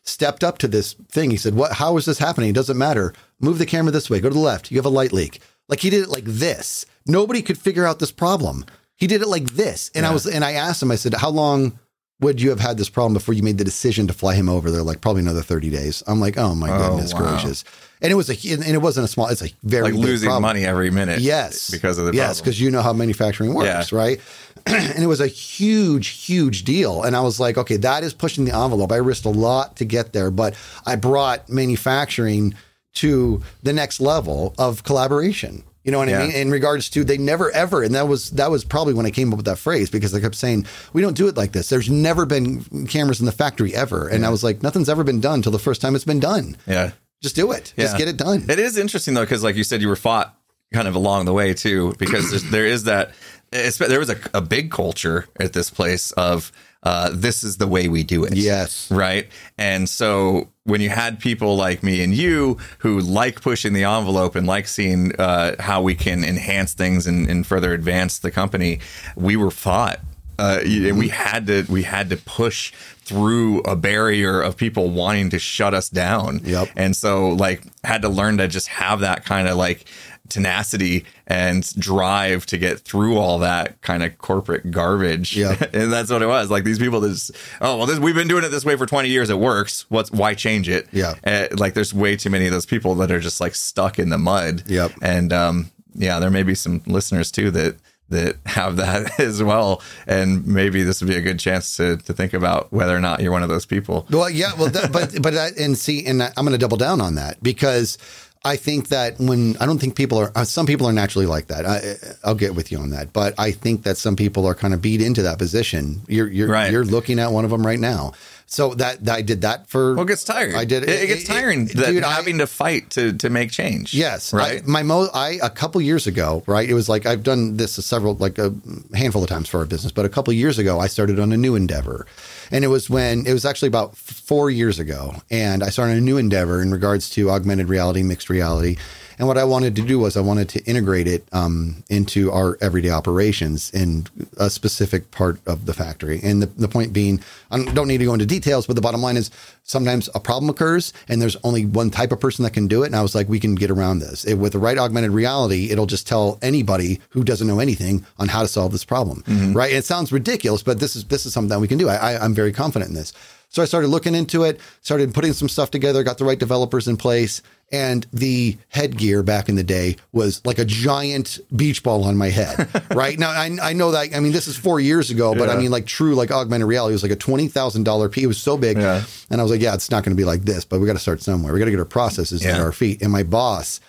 [0.03, 1.31] stepped up to this thing.
[1.31, 1.73] He said, "What?
[1.73, 2.51] How is this happening?
[2.51, 3.13] It doesn't matter.
[3.39, 4.19] Move the camera this way.
[4.19, 4.69] Go to the left.
[4.69, 6.85] You have a light leak." Like he did it like this.
[7.05, 8.65] Nobody could figure out this problem.
[8.95, 10.91] He did it like this, and I was, and I asked him.
[10.91, 11.79] I said, "How long
[12.21, 14.71] would you have had this problem before you made the decision to fly him over?"
[14.71, 17.19] They're like, "Probably another thirty days." I'm like, "Oh my oh, goodness wow.
[17.31, 17.63] gracious!"
[18.01, 19.27] And it was a, and it wasn't a small.
[19.27, 20.43] It's a very Like losing problem.
[20.43, 21.19] money every minute.
[21.19, 23.97] Yes, Because of the yes, because you know how manufacturing works, Yeah.
[23.97, 24.19] right?
[24.65, 27.03] and it was a huge, huge deal.
[27.03, 28.91] And I was like, okay, that is pushing the envelope.
[28.91, 30.53] I risked a lot to get there, but
[30.85, 32.53] I brought manufacturing
[32.95, 35.63] to the next level of collaboration.
[35.89, 36.19] You know what Yeah.
[36.21, 36.35] I mean?
[36.35, 39.31] In regards to they never ever, and that was that was probably when I came
[39.33, 41.67] up with that phrase because I kept saying we don't do it like this.
[41.69, 45.19] There's never been cameras in the factory ever, and I was like, nothing's ever been
[45.19, 46.57] done until the first time it's been done.
[46.67, 46.91] Yeah.
[47.23, 47.73] Just do it.
[47.75, 48.45] Just get it done.
[48.47, 50.35] It is interesting though, because like you said, you were fought
[50.71, 53.09] kind of along the way too, because there's, that.
[53.51, 56.51] it's- There was a, a big culture at this place of
[56.83, 58.35] uh, this is the way we do it.
[58.35, 58.89] Yes.
[58.89, 59.27] Right.
[59.57, 64.35] And so when you had people like me and you who like pushing the envelope
[64.35, 68.79] and like seeing uh, how we can enhance things and, and further advance the company,
[69.15, 69.99] we were fought.
[70.37, 75.29] Uh, and we had to we had to push through a barrier of people wanting
[75.31, 76.39] to shut us down.
[76.45, 76.69] Yep.
[76.77, 79.83] And so like had to learn to just have that kind of like
[80.29, 85.35] tenacity and drive to get through all that kind of corporate garbage.
[85.35, 85.61] Yep.
[85.73, 86.49] and that's what it was.
[86.49, 88.85] Like these people that just, oh well this we've been doing it this way for
[88.85, 89.85] 20 years, it works.
[89.89, 90.87] What's why change it?
[90.91, 91.15] Yeah.
[91.25, 94.09] Uh, like there's way too many of those people that are just like stuck in
[94.09, 94.63] the mud.
[94.67, 94.91] Yep.
[95.01, 97.75] And um yeah, there may be some listeners too that
[98.09, 99.81] that have that as well.
[100.07, 103.21] And maybe this would be a good chance to to think about whether or not
[103.21, 104.05] you're one of those people.
[104.09, 107.01] Well, yeah, well, that, but but I, and see, and I'm going to double down
[107.01, 107.97] on that because
[108.45, 111.47] I think that when I don't think people are, uh, some people are naturally like
[111.47, 111.65] that.
[111.65, 114.73] I, I'll get with you on that, but I think that some people are kind
[114.73, 116.01] of beat into that position.
[116.07, 116.71] You're you're Right.
[116.71, 118.13] you're looking at one of them right now.
[118.51, 119.93] So that, that I did that for.
[119.93, 120.55] Well, it gets tired.
[120.55, 122.03] I did It, it gets tiring that dude.
[122.03, 123.93] I- having to fight to to make change.
[123.93, 124.63] Yes, Right.
[124.63, 126.67] I, my mo, I a couple years ago, right?
[126.67, 128.53] It was like I've done this several, like a
[128.95, 131.37] handful of times for our business, but a couple years ago, I started on a
[131.37, 132.07] new endeavor,
[132.51, 136.01] and it was when it was actually about four years ago, and I started a
[136.01, 138.77] new endeavor in regards to augmented reality, mixed reality.
[139.19, 142.57] And what I wanted to do was I wanted to integrate it um, into our
[142.61, 144.07] everyday operations in
[144.37, 146.21] a specific part of the factory.
[146.23, 147.19] And the, the point being,
[147.51, 149.29] I don't need to go into details, but the bottom line is
[149.63, 152.87] sometimes a problem occurs and there's only one type of person that can do it.
[152.87, 154.23] And I was like, we can get around this.
[154.23, 158.29] It, with the right augmented reality, it'll just tell anybody who doesn't know anything on
[158.29, 159.23] how to solve this problem.
[159.53, 159.71] Right.
[159.71, 161.89] And it sounds ridiculous, but this is this is something that we can do.
[161.89, 163.11] I, I, I'm very confident in this.
[163.51, 166.87] So I started looking into it, started putting some stuff together, got the right developers
[166.87, 167.41] in place.
[167.71, 172.29] And the headgear back in the day was like a giant beach ball on my
[172.29, 173.17] head, right?
[173.17, 175.69] Now, I, I know that, I mean, this is four years ago, but I mean,
[175.71, 178.23] like true, like augmented reality was like a $20,000 piece.
[178.23, 178.77] It was so big.
[178.77, 179.03] Yeah.
[179.31, 180.93] And I was like, yeah, it's not going to be like this, but we got
[180.93, 181.51] to start somewhere.
[181.53, 182.63] We got to get our processes at Yeah.
[182.63, 183.01] our feet.
[183.01, 183.79] And my boss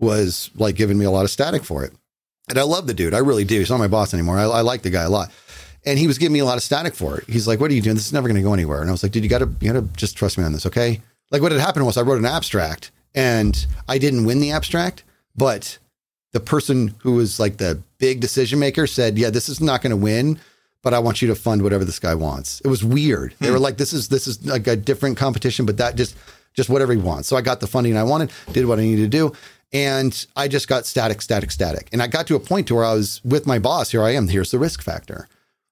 [0.00, 1.92] was like giving me a lot of static for it.
[2.48, 3.14] And I love the dude.
[3.14, 3.58] I really do.
[3.58, 4.38] He's not my boss anymore.
[4.38, 5.30] I, I like the guy a lot.
[5.86, 7.24] And he was giving me a lot of static for it.
[7.28, 7.96] He's like, "What are you doing?
[7.96, 9.50] This is never going to go anywhere." And I was like, "Dude, you got to
[9.60, 12.02] you got to just trust me on this, okay?" Like what had happened was I
[12.02, 15.04] wrote an abstract and I didn't win the abstract,
[15.36, 15.78] but
[16.32, 19.90] the person who was like the big decision maker said, "Yeah, this is not going
[19.90, 20.38] to win,
[20.82, 23.34] but I want you to fund whatever this guy wants." It was weird.
[23.40, 23.62] They were hmm.
[23.62, 26.16] like, "This is this is like a different competition, but that just
[26.54, 29.10] just whatever he wants." So I got the funding I wanted, did what I needed
[29.10, 29.32] to do,
[29.72, 31.88] And I just got static, static, static.
[31.92, 33.90] And I got to a point to where I was with my boss.
[33.90, 34.28] Here I am.
[34.28, 35.28] Here's the risk factor.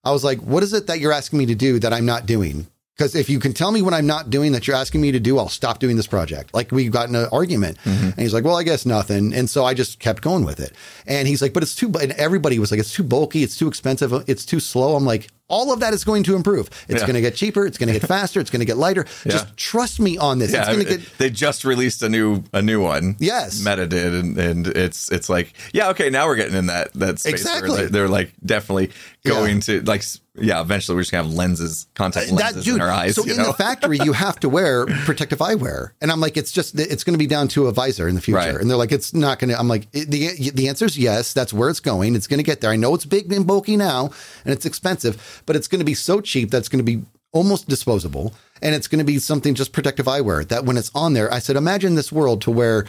[0.06, 2.26] I was like, what is it that you're asking me to do that I'm not
[2.26, 2.68] doing?
[2.96, 5.18] Because if you can tell me what I'm not doing that you're asking me to
[5.18, 6.54] do, I'll stop doing this project.
[6.54, 8.10] Like we got in an argument mm-hmm.
[8.10, 9.34] and he's like, well, I guess nothing.
[9.34, 10.72] And so I just kept going with it.
[11.08, 13.42] And he's like, but it's too, and everybody was like, it's too bulky.
[13.42, 14.12] It's too expensive.
[14.28, 14.94] It's too slow.
[14.94, 16.68] I'm like, all of that is going to improve.
[16.88, 17.06] It's Yeah.
[17.06, 17.66] going to get cheaper.
[17.66, 18.40] It's going to get faster.
[18.40, 19.06] It's going to get lighter.
[19.24, 19.32] Yeah.
[19.32, 20.52] Just trust me on this.
[20.52, 23.16] Yeah, it's going to get, they just released a new a new one.
[23.18, 23.64] Yes.
[23.64, 27.18] Meta did, and, and it's it's like yeah, okay, now we're getting in that that
[27.20, 27.70] space Exactly.
[27.70, 28.90] where they're, like definitely
[29.24, 30.02] going to like
[30.38, 33.14] yeah, eventually we're just gonna have lenses, contact uh, lenses in our eyes.
[33.14, 33.44] So in know?
[33.46, 37.14] the factory, you have to wear protective eyewear, and I'm like, it's just it's going
[37.14, 38.54] to be down to a visor in the future, Right.
[38.54, 39.58] and they're like, it's not going to.
[39.58, 41.32] I'm like, the the answer is yes.
[41.32, 42.14] That's where it's going.
[42.14, 42.70] It's going to get there.
[42.70, 44.10] I know it's big and bulky now,
[44.44, 47.68] and it's expensive, but it's going to be so cheap that's going to be almost
[47.68, 51.32] disposable, and it's going to be something just protective eyewear that when it's on there,
[51.32, 52.86] I said, imagine this world to where.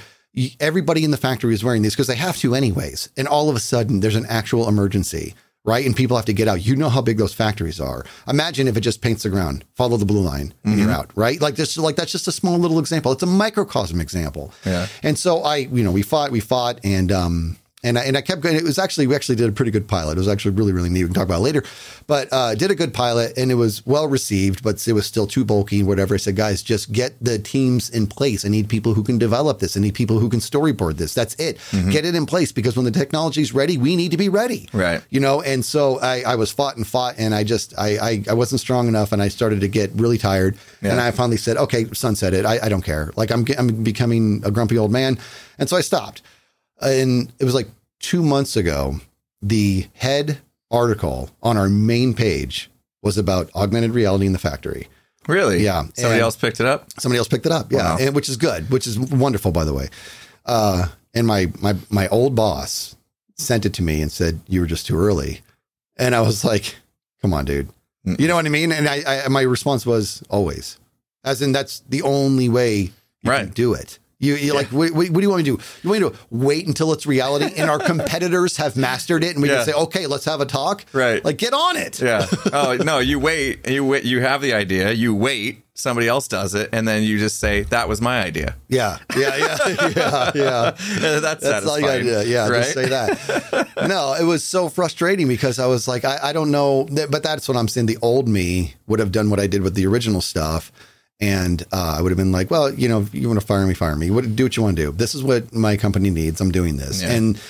[0.60, 3.10] Everybody in the factory is wearing these because they have to, anyways.
[3.18, 5.34] And all of a sudden, there's an actual emergency
[5.66, 5.86] right?
[5.86, 6.66] And people have to get out.
[6.66, 8.06] You know how big those factories are.
[8.28, 10.82] Imagine if it just paints the ground, follow the blue line, and Mm-hmm.
[10.84, 11.42] you're out, right?
[11.42, 13.12] Like this, like that's just a small little example.
[13.12, 14.54] It's a microcosm example.
[14.66, 14.88] Yeah.
[15.04, 18.22] And so I, you know, we fought, we fought, and um, and I, and I
[18.22, 18.56] kept going.
[18.56, 20.14] It was actually we actually did a pretty good pilot.
[20.14, 21.04] It was actually really really neat.
[21.04, 21.64] We can talk about it later,
[22.08, 25.28] but uh, did a good pilot, and it was well received, but it was still
[25.28, 26.16] too bulky and whatever.
[26.16, 28.46] I said, guys, just get the teams in place.
[28.46, 29.78] I need people who can develop this.
[29.78, 31.14] I need people who can storyboard this.
[31.14, 31.60] That's it.
[31.92, 34.48] Get it in place because when the technology is ready, we need to be ready
[34.68, 34.78] Mm-hmm.
[34.78, 35.02] Right.
[35.10, 38.24] you know and so i, I was fought and fought and i just I, I
[38.30, 40.92] i wasn't strong enough and i started to get really tired Yeah.
[40.92, 44.42] and i finally said okay sunset it i, I don't care like i'm i'm becoming
[44.46, 45.18] a grumpy old man
[45.60, 46.22] and so i stopped
[46.82, 47.68] and it was like
[48.00, 49.00] two months ago
[49.42, 50.40] the head
[50.72, 52.70] article on our main page
[53.02, 54.88] was about augmented reality in the factory.
[55.28, 56.88] Really, Yeah, Somebody and- else picked it up.
[57.00, 57.80] somebody else picked it up yeah.
[57.80, 57.98] Wow.
[58.00, 59.90] and, which is good which is wonderful by the way.
[60.46, 62.96] Uh, and my my my old boss
[63.36, 65.42] sent it to me and said you were just too early.
[65.98, 66.76] And i was like
[67.22, 67.70] come on dude.
[68.06, 68.72] You know what i mean?
[68.72, 70.78] And i, I my response was always
[71.24, 75.14] as in that's the only way you can do it you, you like what, what
[75.14, 77.70] do you want me to do you want me to wait until it's reality and
[77.70, 79.58] our competitors have mastered it and we Yeah.
[79.58, 81.24] can say okay let's have a talk Right.
[81.24, 82.26] like get on it Yeah.
[82.54, 83.68] Oh no, you wait.
[83.70, 84.04] You wait.
[84.06, 84.92] You have the idea.
[84.92, 85.64] You wait.
[85.76, 88.56] Somebody else does it, and then you just say that was my idea.
[88.68, 89.58] yeah yeah yeah
[89.96, 90.72] yeah yeah
[91.20, 92.24] That's, That's all you gotta do.
[92.28, 92.64] Yeah, right?
[92.64, 93.88] just say that.
[93.88, 97.48] no, it was so frustrating because I was like, I, I don't know, but that's
[97.48, 97.86] what I'm saying.
[97.86, 100.72] The old me would have done what I did with the original stuff.
[101.20, 103.74] And uh, I would have been like, well, you know, you want to fire me,
[103.74, 104.12] fire me.
[104.12, 104.92] What, do what you want to do.
[104.92, 106.40] This is what my company needs.
[106.42, 107.02] I'm doing this.
[107.02, 107.12] Yeah.
[107.14, 107.42] And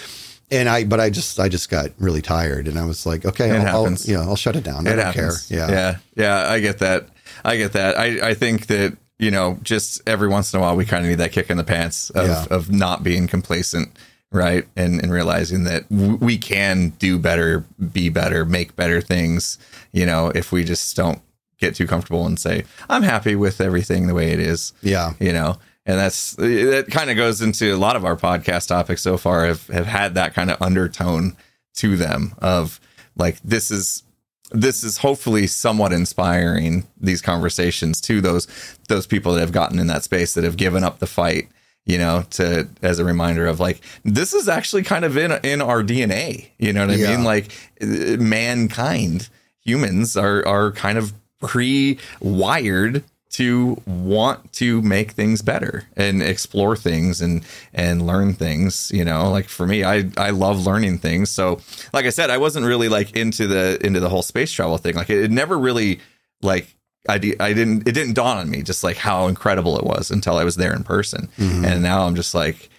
[0.50, 3.50] and I, but I just, I just got really tired, and I was like, okay,
[3.50, 4.08] It I'll, I'll, happens.
[4.08, 4.88] yeah, I'll shut it down.
[4.88, 5.48] I it don't happens.
[5.48, 5.58] care.
[5.58, 6.50] Yeah, yeah, yeah.
[6.50, 7.10] I get that.
[7.44, 7.98] I get that.
[8.00, 11.10] I, I think that you know, just every once in a while, we kind of
[11.10, 12.46] need that kick in the pants of, Yeah.
[12.50, 13.90] of not being complacent,
[14.32, 14.66] right?
[14.78, 19.58] And and realizing that w- we can do better, be better, make better things.
[19.92, 21.20] You know, if we just don't
[21.60, 25.32] get too comfortable and say, "I'm happy with everything the way it is." yeah, you
[25.34, 29.16] know and that's that kind of goes into a lot of our podcast topics so
[29.18, 31.38] far have, have had that kind of undertone
[31.76, 32.80] to them of
[33.16, 34.04] like this is
[34.52, 38.48] this is hopefully somewhat inspiring these conversations to those
[38.90, 41.48] those people that have gotten in that space that have given up the fight
[41.86, 45.62] you know to as a reminder of like this is actually kind of in in
[45.62, 47.16] our DNA you know what I Yeah.
[47.16, 49.30] mean like uh, mankind
[49.64, 57.22] humans are are kind of pre-wired to want to make things better and explore things
[57.22, 59.30] and and learn things you know?
[59.30, 61.30] Like for me i i love learning things.
[61.30, 61.60] So
[61.94, 64.96] like i said i wasn't really like into the into the whole space travel thing.
[64.96, 66.00] Like it, it never really
[66.42, 66.74] like
[67.10, 70.12] I, di- I didn't it didn't dawn on me just like how incredible it was
[70.12, 71.30] until i was there in person.
[71.38, 71.66] Mm-hmm.
[71.66, 72.70] And now i'm just like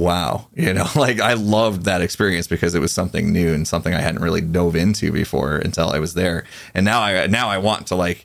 [0.00, 3.92] wow you know like i loved that experience because it was something new and something
[3.92, 6.44] i hadn't really dove into before until i was there.
[6.74, 8.24] And now i now i want to like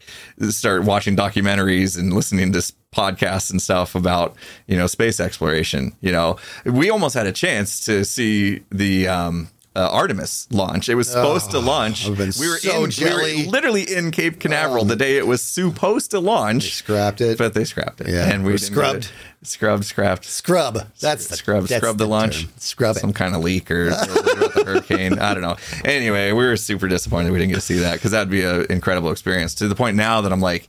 [0.50, 2.60] start watching documentaries and listening to
[2.96, 4.36] podcasts and stuff about
[4.68, 6.38] you know space exploration you know.
[6.66, 10.90] We almost had a chance to see the um uh, Artemis launch.
[10.90, 12.08] It was supposed to launch.
[12.08, 13.36] We were so in, jelly.
[13.36, 17.38] we were literally in Cape Canaveral the day it was supposed to launch, scrapped it.
[17.38, 18.08] but they scrapped it.
[18.08, 19.12] Yeah, and we scrubbed.
[19.44, 20.88] scrubbed, scrapped Scrub.
[21.00, 22.54] That's the, scrub that's scrub the, launch term.
[22.58, 23.00] Scrub it.
[23.00, 26.88] some kind of leak or, or the hurricane i don't know anyway we were super
[26.88, 29.76] disappointed we didn't get to see that because that'd be an incredible experience to the
[29.76, 30.68] point now that i'm like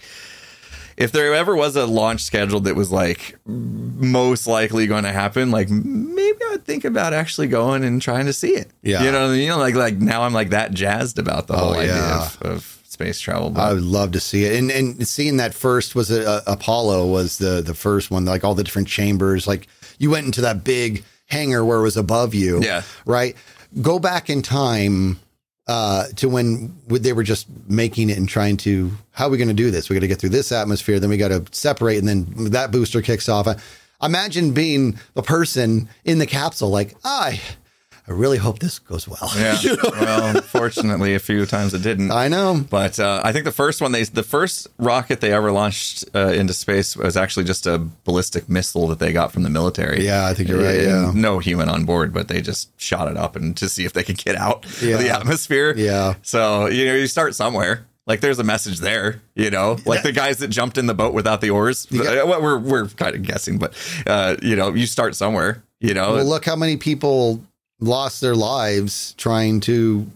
[0.97, 5.51] if there ever was a launch scheduled that was like most likely going to happen
[5.51, 9.03] like maybe i would think about actually going and trying to see it Yeah.
[9.05, 11.93] you know you know like like now i'm like that jazzed about the whole idea
[11.93, 12.25] Oh, yeah.
[12.25, 15.53] of, of space travel but I would love to see it, and and seeing that
[15.53, 19.47] first was uh, Apollo was the the first one, like all the different chambers.
[19.47, 19.67] Like
[19.99, 22.63] you went into that big hangar where it was above you.
[22.63, 22.83] Yeah.
[23.05, 23.37] Right.
[23.83, 25.19] Go back in time
[25.67, 29.49] uh, to when they were just making it and trying to, how are we going
[29.49, 29.89] to do this?
[29.89, 31.01] We got to get through this atmosphere.
[31.01, 31.99] Then we got to separate.
[31.99, 33.49] And then that booster kicks off.
[34.03, 37.41] Imagine being the person in the capsule, like, I.
[38.09, 39.31] I really hope this goes well.
[39.37, 39.59] Yeah.
[40.01, 42.13] well, fortunately, a few times it didn't.
[42.13, 42.65] I know.
[42.71, 46.29] But uh, I think the first one they, the first rocket they ever launched uh,
[46.29, 50.05] into space was actually just a ballistic missile that they got from the military.
[50.05, 50.81] Yeah, I think you're right.
[50.81, 51.11] Yeah.
[51.15, 54.05] No human on board, but they just shot it up and to see if they
[54.05, 54.95] could get out Yeah.
[54.95, 55.75] of the atmosphere.
[55.77, 56.15] Yeah.
[56.23, 57.87] So you know, you start somewhere.
[58.07, 61.13] Like there's a message there, you know, like the guys that jumped in the boat
[61.13, 61.87] without the oars.
[61.87, 63.75] got- Uh, well, we're we're kind of guessing, but
[64.07, 65.65] uh, you know, you start somewhere.
[65.81, 67.43] You know, Well, look how many people
[67.81, 70.11] lost their lives trying to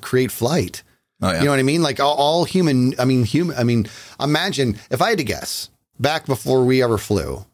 [0.00, 0.82] create flight.
[1.22, 1.82] oh yeah, You know what I mean?
[1.82, 2.98] Like all, all human.
[2.98, 3.56] I mean, human.
[3.56, 3.86] I mean,
[4.20, 7.44] imagine if I had to guess back before we ever flew,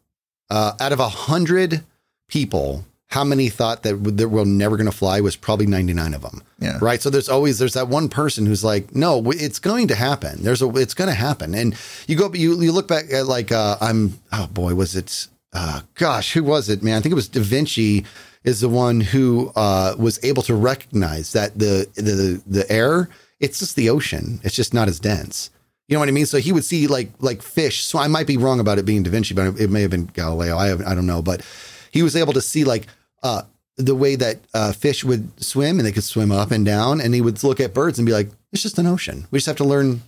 [0.49, 1.83] uh, out of a hundred
[2.27, 6.23] people, how many thought that, that we're never going to fly was probably 99 of
[6.23, 6.43] them.
[6.59, 6.79] Yeah.
[6.81, 6.99] Right.
[7.01, 10.41] So there's always, there's that one person who's like, no, it's going to happen.
[10.43, 11.53] There's a, it's going to happen.
[11.53, 11.75] And
[12.07, 15.81] you go, you, you look back at like, uh, I'm, oh boy, was it, uh,
[15.93, 16.97] gosh, who was it, man?
[16.97, 18.03] I think it was Da Vinci
[18.43, 23.59] is the one who, uh, was able to recognize that the, the, the air, it's
[23.59, 24.39] just the ocean.
[24.43, 25.49] It's just not as dense.
[25.87, 26.25] You know what I mean?
[26.25, 27.83] So he would see like like fish.
[27.83, 30.05] So I might be wrong about it being Da Vinci, but it may have been
[30.05, 30.55] Galileo.
[30.55, 31.45] I I don't know, but
[31.91, 32.87] he was able to see like
[33.21, 33.43] uh,
[33.75, 37.01] the way that uh, fish would swim, and they could swim up and down.
[37.01, 39.27] And he would look at birds and be like, "It's just an ocean.
[39.29, 40.01] We just have to learn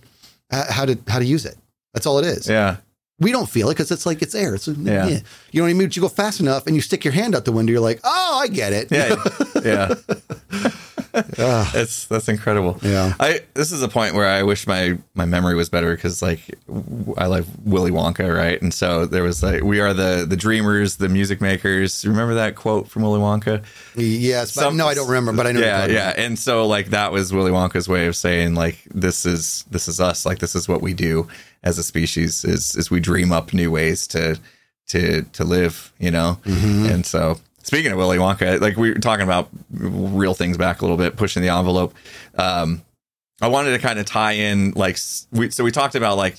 [0.50, 1.56] how to how to use it.
[1.92, 2.48] That's all it is.
[2.48, 2.78] yeah.
[3.18, 4.54] We don't feel it because it's like it's air.
[4.54, 5.06] It's Yeah.
[5.06, 5.18] yeah.
[5.50, 5.86] You know what I mean?
[5.88, 7.72] But you go fast enough and you stick your hand out the window.
[7.72, 9.14] You're like, "Oh, I get it." Yeah,
[9.64, 9.94] yeah.
[11.38, 11.70] Ah.
[11.74, 12.78] it's that's incredible.
[12.82, 13.14] Yeah.
[13.18, 16.40] I this is a point where I wish my my memory was better because like
[17.16, 18.60] I like Willy Wonka, right?
[18.60, 22.04] And so there was like we are the the dreamers, the music makers.
[22.06, 23.64] Remember that quote from Willy Wonka?
[23.96, 25.60] Yes, but Some- no, I don't remember, but I know.
[25.60, 26.12] Yeah, yeah.
[26.18, 30.00] And so like that was Willy Wonka's way of saying like this is this is
[30.00, 30.26] us.
[30.26, 31.28] Like this is what we do
[31.66, 34.38] as a species is is we dream up new ways to
[34.88, 36.38] to to live, you know.
[36.44, 36.86] Mm-hmm.
[36.86, 40.84] And so speaking of Willy Wonka, like we were talking about real things back a
[40.84, 41.92] little bit, pushing the envelope.
[42.38, 42.82] Um,
[43.42, 44.96] I wanted to kind of tie in like
[45.32, 46.36] we so we talked about like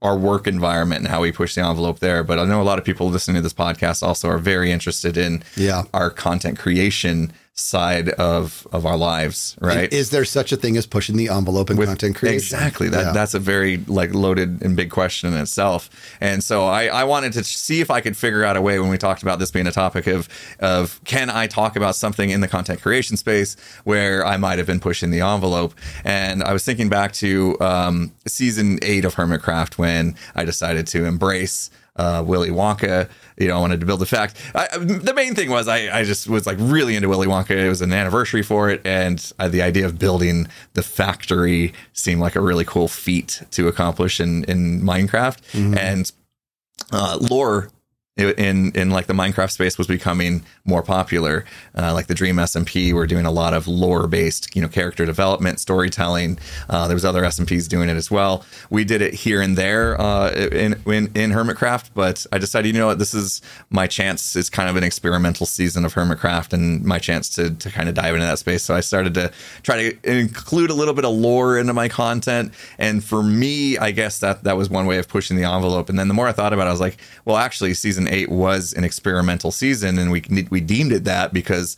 [0.00, 2.22] our work environment and how we push the envelope there.
[2.22, 5.16] But I know a lot of people listening to this podcast also are very interested
[5.16, 5.82] in Yeah.
[5.92, 9.92] our content creation side of of our lives, right?
[9.92, 12.36] Is there such a thing as pushing the envelope in With- content creation?
[12.56, 12.88] Exactly.
[12.88, 13.12] That Yeah.
[13.12, 15.90] that's a very like loaded and big question in itself.
[16.20, 18.88] And so I, I wanted to see if I could figure out a way when
[18.90, 20.28] we talked about this being a topic of
[20.60, 24.66] of can I talk about something in the content creation space where I might have
[24.66, 25.74] been pushing the envelope.
[26.04, 31.04] And I was thinking back to um, season eight of Hermitcraft when I decided to
[31.06, 33.08] embrace uh, Willy Wonka.
[33.38, 34.36] You know, I wanted to build the fact.
[34.54, 37.50] I, the main thing was I, I just was like really into Willy Wonka.
[37.50, 42.20] It was an anniversary for it, and uh, the idea of building the factory seemed
[42.20, 45.38] like a really cool feat to accomplish in in Minecraft.
[45.78, 46.10] And
[46.92, 47.70] uh, lore
[48.18, 51.44] in in like the Minecraft space was becoming more popular.
[51.76, 55.06] Uh, like the Dream SMP, we're doing a lot of lore based, you know, character
[55.06, 56.38] development, storytelling.
[56.68, 58.44] Uh, there was other SMPs doing it as well.
[58.70, 62.80] We did it here and there uh, in, in in Hermitcraft, but I decided, you
[62.80, 64.34] know what, this is my chance.
[64.34, 67.94] It's kind of an experimental season of Hermitcraft, and my chance to to kind of
[67.94, 68.62] dive into that space.
[68.62, 69.30] So I started to
[69.62, 73.92] try to include a little bit of lore into my content, and for me, I
[73.92, 75.88] guess that that was one way of pushing the envelope.
[75.88, 78.28] And then the more I thought about it, I was like, well, actually, season eight
[78.30, 81.76] was an experimental season, and we we deemed it that because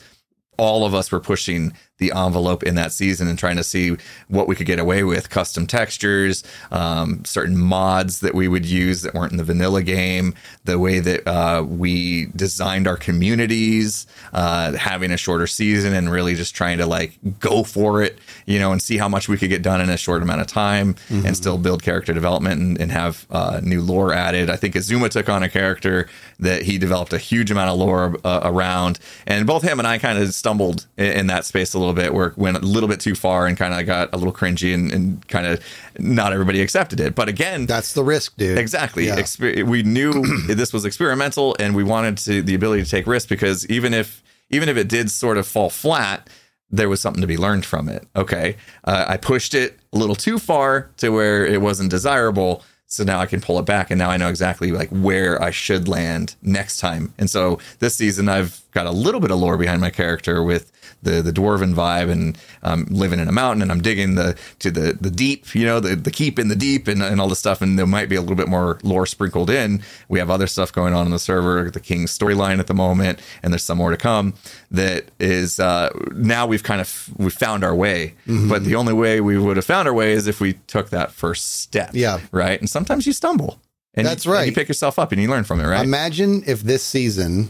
[0.59, 3.97] all of us were pushing the envelope in that season and trying to see
[4.29, 9.03] what we could get away with custom textures um, certain mods that we would use
[9.03, 10.35] that weren't in the vanilla game
[10.65, 16.35] the way that uh, we designed our communities uh, having a shorter season and really
[16.35, 19.51] just trying to like go for it you know and see how much we could
[19.51, 22.91] get done in a short amount of time and still build character development and, and
[22.93, 24.49] have uh, new lore added.
[24.51, 26.09] I think azuma took on a character
[26.39, 29.99] that he developed a huge amount of lore uh, around and both him and i
[29.99, 32.89] kind of stumbled in, in that space a little bit where it went a little
[32.89, 35.63] bit too far and kind of got a little cringy and, and kind of
[35.99, 38.59] not everybody accepted it but again That's the risk, dude.
[38.59, 39.07] Exactly.
[39.07, 39.17] Yeah.
[39.17, 40.13] Exper- we knew
[40.47, 44.23] this was experimental, and we wanted to the ability to take risks because even if
[44.51, 46.29] even if it did sort of fall flat,
[46.71, 48.07] there was something to be learned from it.
[48.17, 52.63] Okay, uh, I pushed it a little too far to where it wasn't desirable.
[52.87, 55.51] So now I can pull it back, and now I know exactly like where I
[55.51, 57.15] should land next time.
[57.19, 60.73] And so this season, I've got a little bit of lore behind my character with
[61.03, 64.71] the the dwarven vibe and um, living in a mountain and I'm digging the to
[64.71, 67.39] the the deep, you know, the the keep in the deep and, and all this
[67.39, 67.63] stuff.
[67.63, 69.83] And there might be a little bit more lore sprinkled in.
[70.09, 73.21] We have other stuff going on in the server, the king's storyline at the moment,
[73.43, 74.35] and there's some more to come.
[74.71, 79.21] That is uh, now we've kind of we found our way, but the only way
[79.21, 81.91] we would have found our way is if we took that first step.
[81.93, 82.21] Yeah.
[82.33, 82.59] right.
[82.61, 83.61] And sometimes you stumble.
[83.95, 84.47] And That's you, right.
[84.47, 85.85] you pick yourself up and you learn from it, right?
[85.85, 87.49] Imagine if this season,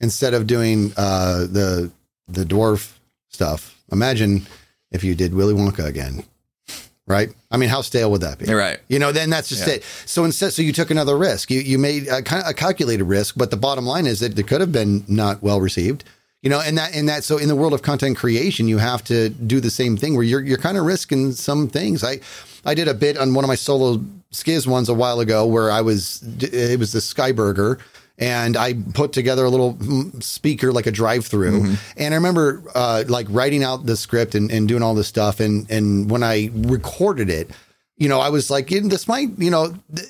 [0.00, 1.90] instead of doing uh, the
[2.28, 2.98] the dwarf
[3.28, 4.46] stuff, imagine
[4.90, 6.24] if you did Willy Wonka again.
[7.06, 7.30] Right?
[7.50, 8.44] I mean, how stale would that be?
[8.44, 8.80] You're right.
[8.88, 9.74] You know, then that's just Yeah.
[9.74, 9.84] it.
[10.04, 11.50] So instead, so you took another risk.
[11.50, 14.38] You you made a, kind of a calculated risk, but the bottom line is that
[14.38, 16.04] it could have been not well received.
[16.42, 17.24] You know, and that and that.
[17.24, 20.22] So in the world of content creation, you have to do the same thing where
[20.22, 22.04] you're you're kind of risking some things.
[22.04, 22.20] I
[22.66, 25.70] I did a bit on one of my solo Skizz ones a while ago where
[25.70, 27.78] I was it was the Skyburger.
[28.18, 33.04] And I put together a little mm, speaker, like a drive-through, and I remember uh,
[33.06, 35.38] like writing out the script and, and doing all this stuff.
[35.38, 37.50] And and when I recorded it,
[37.96, 40.08] you know, I was like, this might, you know, th-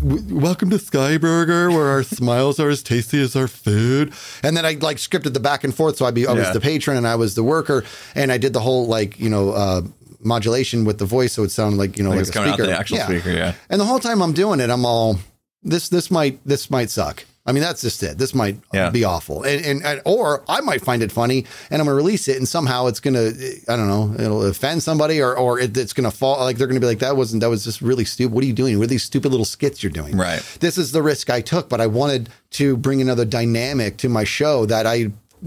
[0.00, 4.12] welcome to Skyburger, where our smiles are as tasty as our food.
[4.42, 5.96] And then I like scripted the back and forth.
[5.96, 7.84] So I'd be, I was the patron and I was the worker.
[8.14, 9.82] And I did the whole like, you know, uh,
[10.20, 11.32] modulation with the voice.
[11.32, 12.66] So it sounded like, you know, like, it's a speaker.
[12.66, 13.54] the actual speaker, yeah.
[13.68, 15.18] And the whole time I'm doing it, I'm all,
[15.62, 17.24] this, this might, this might suck.
[17.48, 18.18] I mean, that's just it.
[18.18, 18.90] This might Yeah.
[18.90, 19.42] be awful.
[19.42, 22.36] And, and, and, or I might find it funny and I'm going to release it
[22.36, 23.28] and somehow it's going to,
[23.68, 26.38] I don't know, it'll offend somebody or, or it, it's going to fall.
[26.40, 28.34] Like they're going to be like, that wasn't, that was just really stupid.
[28.34, 28.78] What are you doing?
[28.78, 30.14] What are these stupid little skits you're doing?
[30.16, 30.40] Right.
[30.60, 34.24] This is the risk I took, but I wanted to bring another dynamic to my
[34.24, 35.06] show that I,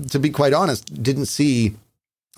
[0.09, 1.75] to be quite honest, didn't see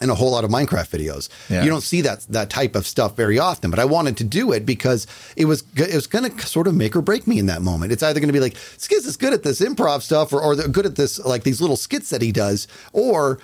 [0.03, 1.29] in a whole lot of Minecraft videos.
[1.49, 1.63] Yeah.
[1.63, 4.51] You don't see that that type of stuff very often, but I wanted to do
[4.51, 7.47] it because it was it was going to sort of make or break me in
[7.47, 7.91] that moment.
[7.91, 10.55] It's either going to be like Skizz is good at this improv stuff, or or
[10.55, 13.39] they're good at this like these little skits that he does, or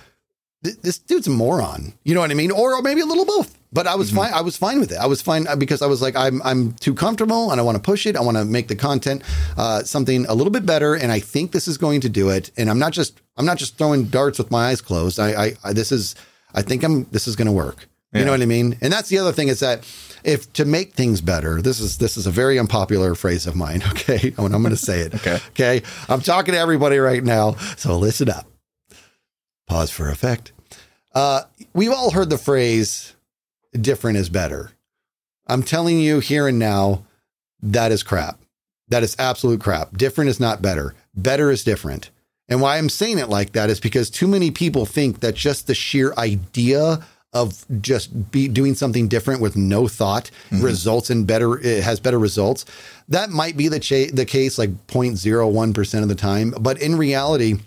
[0.63, 1.93] th- this dude's a moron.
[2.03, 2.51] You know what I mean?
[2.51, 3.57] Or, or maybe a little both.
[3.71, 4.33] But I was fine.
[4.33, 4.97] I was fine with it.
[4.97, 7.75] I was fine uh, because I was like, I'm I'm too comfortable, and I want
[7.75, 8.15] to push it.
[8.15, 9.21] I want to make the content
[9.57, 12.49] uh, something a little bit better, and I think this is going to do it.
[12.57, 15.19] And I'm not just I'm not just throwing darts with my eyes closed.
[15.19, 16.15] I, I, I this is
[16.53, 17.87] I think I'm this is going to work.
[18.13, 18.25] You Yeah.
[18.25, 18.77] know what I mean?
[18.81, 19.79] And that's the other thing is that
[20.23, 23.83] if to make things better, this is this is a very unpopular phrase of mine.
[23.91, 25.13] Okay, and I'm going to say it.
[25.15, 25.35] Okay.
[25.49, 25.81] okay.
[26.09, 28.47] I'm talking to everybody right now, so listen up.
[29.67, 30.51] Pause for effect.
[31.13, 31.41] Uh,
[31.73, 33.15] we've all heard the phrase
[33.73, 34.71] different is better.
[35.47, 37.05] I'm telling you here and now,
[37.61, 38.39] that is crap.
[38.87, 39.95] That is absolute crap.
[39.97, 40.95] Different is not better.
[41.15, 42.09] Better is different.
[42.49, 45.67] And why I'm saying it like that is because too many people think that just
[45.67, 50.63] the sheer idea of just be doing something different with no thought mm-hmm.
[50.63, 52.65] results in better it has better results.
[53.07, 57.59] That might be the cha- the case like 0.01% of the time, but in reality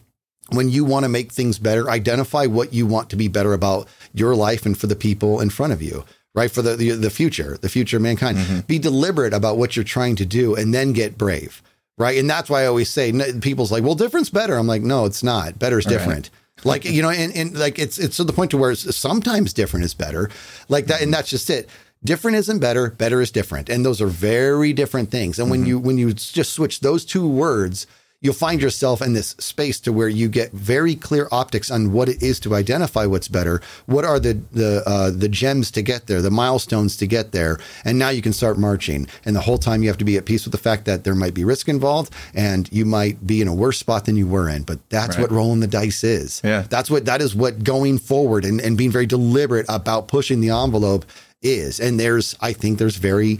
[0.51, 3.89] when you want to make things better, identify what you want to be better about
[4.12, 6.05] your life and for the people in front of you,
[6.35, 6.51] right?
[6.51, 8.39] For the the, the future, the future of mankind.
[8.39, 8.61] Mm-hmm.
[8.61, 11.62] Be deliberate about what you're trying to do, and then get brave,
[11.99, 12.18] right?
[12.18, 15.22] And that's why I always say, people's like, "Well, different's better." I'm like, "No, it's
[15.22, 15.59] not.
[15.59, 16.30] Better is different."
[16.64, 19.53] Like you know, and, and like it's it's to the point to where it's, sometimes
[19.53, 20.30] different is better,
[20.68, 21.12] like that, and mm-hmm.
[21.12, 21.68] that's just it.
[22.05, 22.90] Different isn't better.
[22.90, 25.38] Better is different, and those are very different things.
[25.38, 25.68] And when mm-hmm.
[25.68, 27.86] you when you just switch those two words,
[28.23, 32.09] you'll find yourself in this space to where you get very clear optics on what
[32.09, 33.61] it is to identify what's better.
[33.87, 37.59] What are the the uh, the gems to get there, the milestones to get there,
[37.85, 39.07] and now you can start marching.
[39.27, 41.14] And the whole time you have to be at peace with the fact that there
[41.14, 44.49] might be risk involved, and you might be in a worse spot than you were
[44.49, 44.62] in.
[44.62, 45.23] But that's Right.
[45.23, 46.41] what rolling the dice is.
[46.45, 46.64] Yeah.
[46.70, 50.51] that's what that is what going forward and, and being very deliberate about pushing the
[50.51, 51.05] envelope
[51.43, 51.81] is.
[51.81, 53.39] And there's I think there's very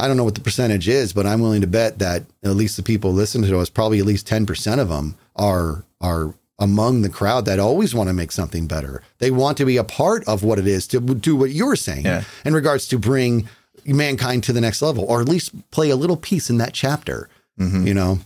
[0.00, 2.76] I don't know what the percentage is, but I'm willing to bet that at least
[2.76, 7.08] the people listening to us, probably at least 10% of them are, are among the
[7.08, 9.02] crowd that always want to make something better.
[9.18, 12.04] They want to be a part of what it is to do what you're saying
[12.04, 12.24] Yeah.
[12.44, 13.48] in regards to bring
[13.84, 17.28] mankind to the next level, or at least play a little piece in that chapter,
[17.58, 17.86] mm-hmm.
[17.86, 18.20] you know?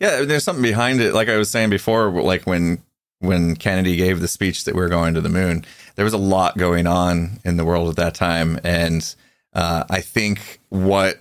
[0.00, 1.12] Yeah, there's something behind it.
[1.12, 2.82] Like I was saying before, like when
[3.20, 5.64] when Kennedy gave the speech that we are going to the moon,
[5.96, 9.14] there was a lot going on in the world at that time, and
[9.52, 11.20] uh, I think what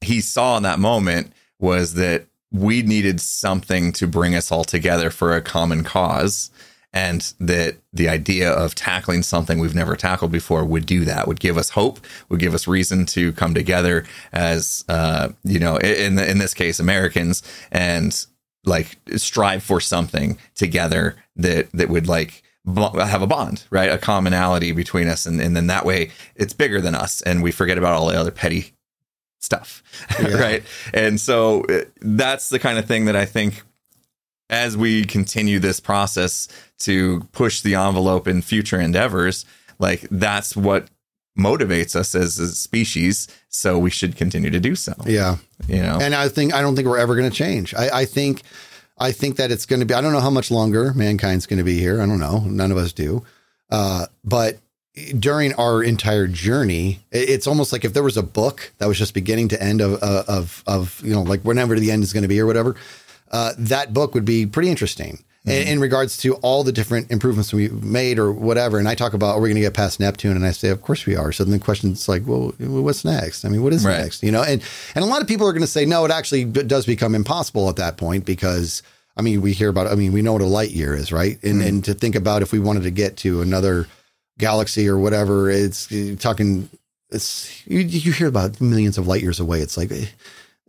[0.00, 5.10] he saw in that moment was that we needed something to bring us all together
[5.10, 6.50] for a common cause.
[6.92, 11.40] And that the idea of tackling something we've never tackled before would do that, would
[11.40, 11.98] give us hope,
[12.28, 16.78] would give us reason to come together as, uh, you know, in in this case,
[16.78, 17.42] Americans,
[17.72, 18.24] and
[18.64, 23.90] like strive for something together that that would like have a bond, right?
[23.90, 27.50] A commonality between us, and and then that way it's bigger than us, and we
[27.52, 28.72] forget about all the other petty
[29.40, 29.82] stuff,
[30.20, 30.36] Yeah.
[30.36, 30.62] right?
[30.94, 33.62] And so uh, that's the kind of thing that I think
[34.50, 36.48] as we continue this process
[36.78, 39.44] to push the envelope in future endeavors,
[39.78, 40.88] like that's what
[41.38, 43.26] motivates us as a species.
[43.48, 44.94] So we should continue to do so.
[45.06, 45.36] Yeah.
[45.66, 47.74] You know, And I think I don't think we're ever going to change.
[47.74, 48.42] I, I think
[48.96, 49.94] I think that it's going to be.
[49.94, 52.00] I don't know how much longer mankind's going to be here.
[52.00, 52.40] I don't know.
[52.40, 53.24] None of us do.
[53.70, 54.58] Uh, but
[55.18, 59.12] during our entire journey, it's almost like if there was a book that was just
[59.12, 62.28] beginning to end of of of you know like whenever the end is going to
[62.28, 62.76] be or whatever,
[63.32, 65.24] uh, that book would be pretty interesting.
[65.46, 65.72] In, mm-hmm.
[65.72, 69.36] in regards to all the different improvements we made or whatever, and I talk about,
[69.36, 70.36] are we going to get past Neptune?
[70.36, 71.32] And I say, of course we are.
[71.32, 73.44] So then the question's like, well, what's next?
[73.44, 73.98] I mean, what is Right.
[73.98, 74.22] next?
[74.22, 74.62] You know, and
[74.94, 77.68] and a lot of people are going to say, no, it actually does become impossible
[77.68, 78.82] at that point because
[79.16, 81.38] I mean, we hear about, I mean, we know what a light year is, right?
[81.42, 81.68] And mm-hmm.
[81.68, 83.86] and to think about if we wanted to get to another
[84.38, 86.68] galaxy or whatever, it's talking.
[87.10, 89.60] It's you, you hear about millions of light years away.
[89.60, 90.06] It's like eh,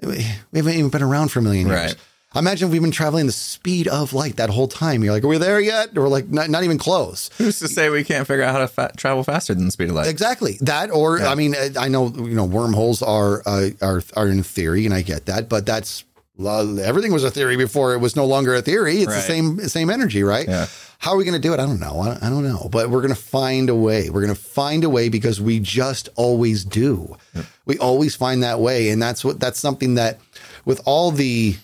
[0.03, 1.79] eh we haven't even been around for a million years.
[1.79, 1.95] Right.
[2.35, 5.03] Imagine we've been traveling the speed of light that whole time.
[5.03, 5.97] You're like, are we there yet?
[5.97, 7.29] Or like, not, not even close.
[7.37, 9.89] who's to say we can't figure out how to fa- travel faster than the speed
[9.89, 10.07] of light?
[10.07, 14.43] Exactly that, or I mean, I know you know wormholes are uh, are are in
[14.43, 16.03] theory, and I get that, but that's
[16.37, 18.97] everything was a theory before it was no longer a theory.
[18.97, 20.47] It's the same same energy, right?
[20.47, 20.67] Yeah.
[20.97, 21.59] How are we going to do it?
[21.59, 21.99] I don't know.
[21.99, 24.09] I, I don't know, but we're going to find a way.
[24.09, 27.17] We're going to find a way because we just always do.
[27.65, 30.19] We always find that way, and that's what that's something that
[30.65, 31.55] with all the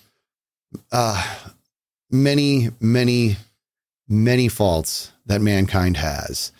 [0.91, 1.35] uh,
[2.09, 3.37] many many
[4.07, 6.51] many faults that mankind has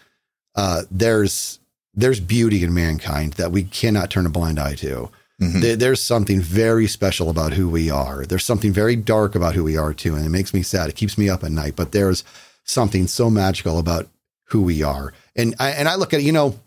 [0.56, 1.60] uh, there's
[1.94, 5.10] there's beauty in mankind that we cannot turn a blind eye to.
[5.42, 5.62] Mhm.
[5.62, 8.26] There- there's something very special about who we are.
[8.26, 10.90] There's something very dark about who we are too, and it makes me sad.
[10.90, 11.76] It keeps me up at night.
[11.76, 12.24] But there's
[12.64, 14.08] something so magical about
[14.50, 16.24] who we are, and I and I look at it.
[16.24, 16.60] You know,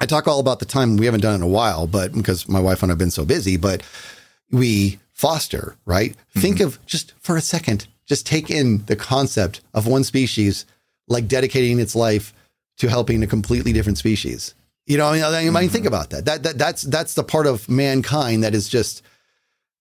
[0.00, 2.48] I talk all about the time we haven't done it in a while, but because
[2.48, 3.82] my wife and I've been so busy, but
[4.50, 6.12] we foster, right?
[6.12, 6.40] Mm-hmm.
[6.40, 10.66] Think of just for a second, just take in the concept of one species
[11.08, 12.34] like dedicating its life
[12.78, 14.54] to helping a completely different species.
[14.86, 15.88] You know, I mean, you might think mm-hmm.
[15.88, 16.26] about that.
[16.26, 19.02] That that that's that's the part of mankind that is just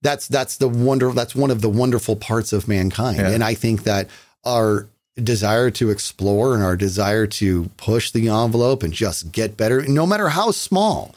[0.01, 3.17] that's that's the wonder that's one of the wonderful parts of mankind.
[3.17, 3.29] Yeah.
[3.29, 4.09] And I think that
[4.45, 4.87] our
[5.21, 10.05] desire to explore and our desire to push the envelope and just get better, no
[10.05, 11.13] matter how small,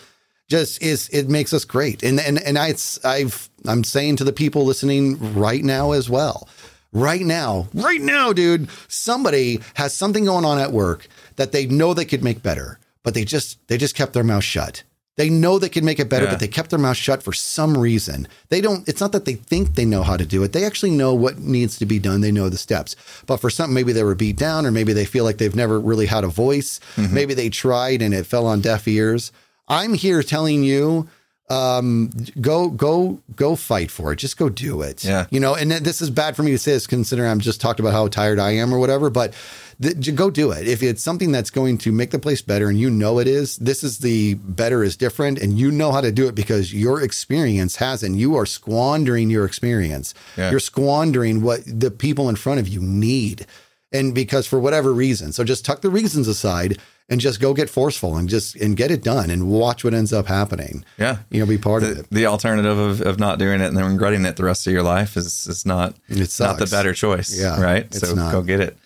[0.49, 2.03] just is it makes us great.
[2.03, 2.75] And and and I,
[3.05, 6.49] I've I'm saying to the people listening right now as well.
[6.93, 11.93] Right now, right now, dude, somebody has something going on at work that they know
[11.93, 14.83] they could make better, but they just they just kept their mouth shut.
[15.17, 16.31] They know they can make it better, Yeah.
[16.31, 18.29] but they kept their mouth shut for some reason.
[18.51, 20.53] They don't, it's not that they think they know how to do it.
[20.53, 22.21] They actually know what needs to be done.
[22.21, 22.95] They know the steps.
[23.27, 25.81] But for something, maybe they were beat down, or maybe they feel like they've never
[25.81, 26.79] really had a voice.
[26.95, 27.15] Mm-hmm.
[27.15, 29.33] Maybe they tried and it fell on deaf ears.
[29.69, 31.09] I'm here telling you,
[31.51, 32.11] um,
[32.41, 34.17] go, go, go fight for it.
[34.17, 35.03] Just go do it.
[35.05, 35.27] Yeah.
[35.31, 37.81] You know, and this is bad for me to say this considering I'm just talked
[37.81, 39.33] about how tired I am or whatever, but
[39.81, 40.69] th- go do it.
[40.69, 43.57] If it's something that's going to make the place better and you know it is,
[43.57, 47.03] this is the better is different and you know how to do it because your
[47.03, 50.13] experience has and You are squandering your experience.
[50.37, 50.51] Yeah.
[50.51, 53.47] You're squandering what the people in front of you need.
[53.91, 55.33] And because for whatever reason.
[55.33, 58.91] So just tuck the reasons aside and just go get forceful and just and get
[58.91, 60.85] it done and watch what ends up happening.
[60.99, 61.19] Yeah.
[61.31, 62.07] You know, be part of it.
[62.11, 64.83] the alternative of, of not doing it and then regretting it the rest of your
[64.83, 67.39] life is is not It not the better choice.
[67.39, 67.85] Yeah, Right.
[67.87, 68.33] it's So not.
[68.33, 68.77] go get it.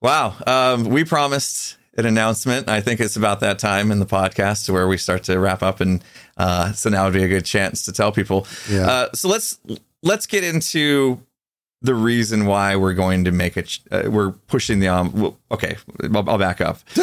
[0.00, 0.34] Wow.
[0.46, 2.68] Um, we promised an announcement.
[2.68, 5.62] I think it's about that time in the podcast to where we start to wrap
[5.62, 6.04] up, and
[6.36, 8.46] uh, so now would be a good chance to tell people.
[8.70, 8.86] Yeah.
[8.88, 9.58] Uh, so let's
[10.04, 11.20] let's get into
[11.82, 13.80] the reason why we're going to make it.
[13.90, 15.36] Uh, we're pushing the um.
[15.50, 15.76] Okay,
[16.14, 16.78] I'll, I'll back up.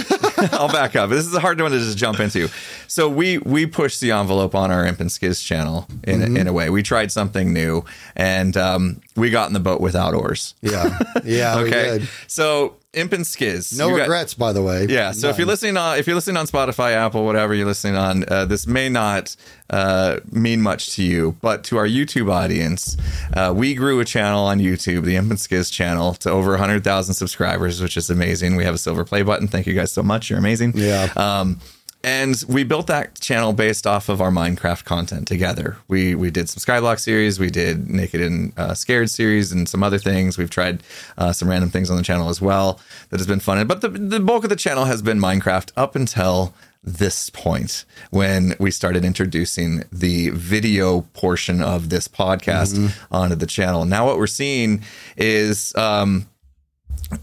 [0.54, 1.10] I'll back up.
[1.10, 2.50] This is a hard one to just jump into.
[2.88, 6.48] So we we pushed the envelope on our Imp and Skizz channel in a, in
[6.48, 6.70] a way.
[6.70, 7.84] We tried something new,
[8.16, 10.54] and um, we got in the boat without oars.
[10.62, 10.98] Yeah.
[11.24, 11.62] Yeah.
[11.62, 13.78] we Okay, so Imp and Skizz.
[13.78, 14.88] No you got- regrets, by the way.
[14.90, 15.12] yeah.
[15.12, 18.24] So if you're listening on if you're listening on Spotify, Apple, whatever you're listening on,
[18.28, 19.36] uh, this may not
[19.70, 22.98] uh, mean much to you, but to our YouTube audience,
[23.34, 27.14] uh, we grew a channel on YouTube, the Imp and Skizz channel, to over 100,000
[27.16, 28.56] subscribers, which is amazing.
[28.56, 29.48] We have a silver play button.
[29.48, 30.30] Thank you guys so much.
[30.30, 30.74] You're amazing.
[30.76, 31.10] Yeah.
[31.16, 31.60] Um,
[32.06, 35.78] and we built that channel based off of our Minecraft content together.
[35.88, 39.82] We we did some Skyblock series, we did Naked and uh, Scared series, and some
[39.82, 40.38] other things.
[40.38, 40.84] We've tried
[41.18, 42.80] uh, some random things on the channel as well
[43.10, 43.66] that has been fun.
[43.66, 46.54] But the, the bulk of the channel has been Minecraft up until
[46.84, 53.84] this point when we started introducing the video portion of this podcast onto the channel.
[53.84, 54.84] Now what we're seeing
[55.18, 56.28] is um,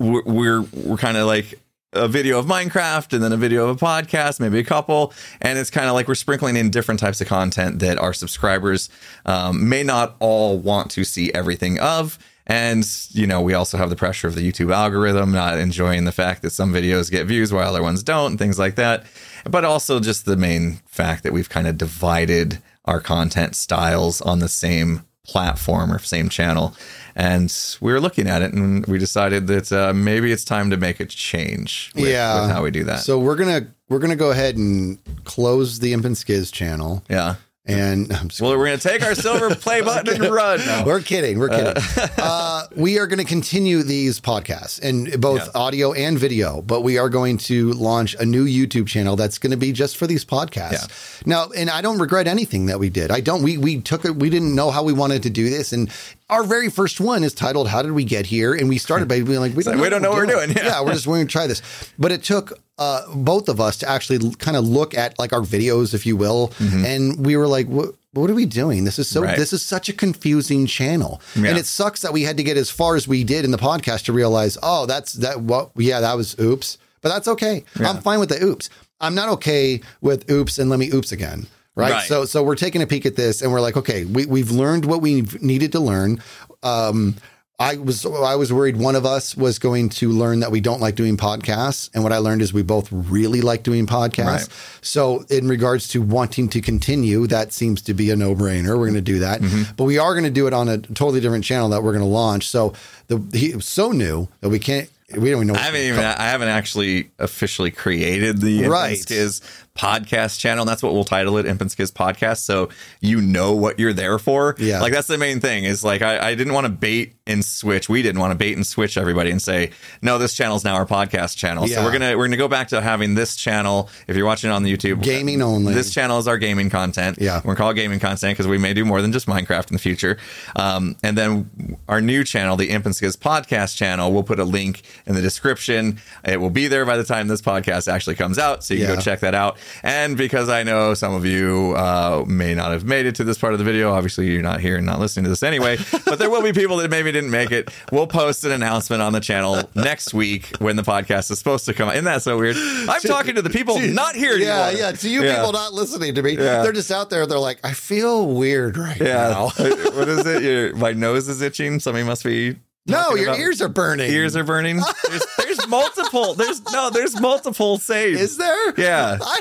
[0.01, 1.61] we're we're, we're kind of like
[1.93, 5.59] a video of Minecraft and then a video of a podcast, maybe a couple, and
[5.59, 8.89] it's kind of like we're sprinkling in different types of content that our subscribers
[9.27, 13.91] um, may not all want to see everything of, And, you know, we also have
[13.91, 17.53] the pressure of the YouTube algorithm not enjoying the fact that some videos get views
[17.53, 19.05] while other ones don't and things like that.
[19.49, 24.41] But also just the main fact that we've kind of divided our content styles on
[24.41, 26.75] the same platform or same channel.
[27.15, 30.77] And we were looking at it and we decided that uh, maybe it's time to
[30.77, 32.43] make a change with, Yeah.
[32.43, 33.01] with how we do that.
[33.01, 37.37] So we're gonna we're gonna go ahead and close the Imp and Skizz channel, yeah.
[37.65, 40.59] And I'm just Well, we're going to take our silver play button and run.
[40.67, 40.83] No.
[40.85, 41.39] We're kidding.
[41.39, 41.83] We're kidding.
[42.25, 45.49] Uh, we are going to continue these podcasts and both Yeah.
[45.61, 49.51] audio and video, but we are going to launch a new YouTube channel that's going
[49.51, 51.25] to be just for these podcasts.
[51.27, 53.11] Now, and I don't regret anything that we did.
[53.11, 53.43] I don't.
[53.43, 54.17] We we took it.
[54.17, 55.91] We didn't know how we wanted to do this, and
[56.31, 59.23] our very first one is titled "How Did We Get Here?" And we started by
[59.23, 60.51] being like, we like, we don't know what we're doing.
[60.51, 60.83] Yeah, Yeah.
[60.83, 61.61] we're just going to try this.
[61.99, 65.41] But it took uh, both of us to actually kind of look at like our
[65.41, 67.95] videos, if you will, and we were like, what.
[68.15, 68.85] What are we doing?
[68.85, 69.21] This is so.
[69.21, 69.29] Mm-hmm.
[69.31, 69.39] Right.
[69.39, 71.49] This is such a confusing channel, Yeah.
[71.49, 73.57] and it sucks that we had to get as far as we did in the
[73.57, 75.41] podcast to realize, oh, that's that.
[75.41, 75.71] What?
[75.77, 77.65] Yeah, that was oops, but that's okay.
[77.81, 78.69] I'm fine with the oops.
[79.01, 81.47] I'm not okay with oops and let me oops again.
[81.75, 81.91] Right?
[81.93, 82.07] Right.
[82.07, 84.85] So, so we're taking a peek at this, and we're like, okay, we, we've learned
[84.85, 86.23] what we needed to learn.
[86.63, 87.17] Um,
[87.59, 90.81] I was I was worried one of us was going to learn that we don't
[90.81, 94.25] like doing podcasts, and what I learned is we both really like doing podcasts.
[94.27, 94.79] Right.
[94.81, 98.71] So, in regards to wanting to continue, that seems to be a no brainer.
[98.79, 99.75] We're going to do that, Mm-hmm.
[99.77, 102.05] but we are going to do it on a totally different channel that we're going
[102.05, 102.49] to launch.
[102.49, 102.73] So,
[103.07, 104.91] the he, it was so new that we can't.
[105.13, 105.55] We don't even know.
[105.55, 108.97] I haven't even I haven't actually officially created the Right.
[108.97, 109.43] Skizz
[109.77, 110.63] podcast channel.
[110.63, 112.39] And That's what we'll title it, Imp and Skizz Podcast.
[112.39, 112.69] So
[113.01, 114.55] you know what you're there for.
[114.59, 114.81] Yeah.
[114.81, 115.65] Like that's the main thing.
[115.65, 117.89] Is like I, I didn't want to bait and switch.
[117.89, 119.71] We didn't want to bait and switch everybody and say,
[120.03, 121.67] no, this channel's now our podcast channel.
[121.67, 123.89] So we're gonna we're gonna go back to having this channel.
[124.09, 125.73] If you're watching it on the YouTube, Gaming only.
[125.75, 127.19] This channel is our gaming content.
[127.21, 127.37] Yeah.
[127.39, 129.75] We're gonna call it gaming content because we may do more than just Minecraft in
[129.75, 130.19] the future.
[130.57, 134.45] Um, and then our new channel, the Imp and Skizz podcast channel, we'll put a
[134.45, 136.01] link in the description.
[136.25, 138.91] It will be there by the time this podcast actually comes out, so you can
[138.91, 138.97] Yeah.
[138.97, 139.59] go check that out.
[139.83, 143.39] And because I know some of you uh, may not have made it to this
[143.39, 146.19] part of the video, obviously you're not here and not listening to this anyway, but
[146.19, 147.71] there will be people that maybe didn't make it.
[147.91, 151.75] We'll post an announcement on the channel next week when the podcast is supposed to
[151.75, 151.95] come out.
[151.95, 152.57] Isn't that so weird?
[152.57, 154.81] I'm talking to the people not here yeah, anymore.
[154.81, 154.93] yeah.
[154.93, 155.37] To you Yeah.
[155.37, 156.63] people not listening to me, Yeah.
[156.63, 157.27] they're just out there.
[157.27, 159.29] They're like, I feel weird right Yeah.
[159.29, 159.49] now.
[159.57, 160.43] what is it?
[160.43, 161.81] Your, my nose is itching.
[161.81, 162.57] Somebody must be.
[162.85, 164.11] No, your ears are burning.
[164.11, 164.81] Ears are burning.
[165.09, 166.35] There's, there's multiple.
[166.35, 166.91] There's no.
[166.91, 168.21] There's multiple saves.
[168.21, 168.75] Is there?
[168.77, 169.19] Yeah.
[169.23, 169.41] I,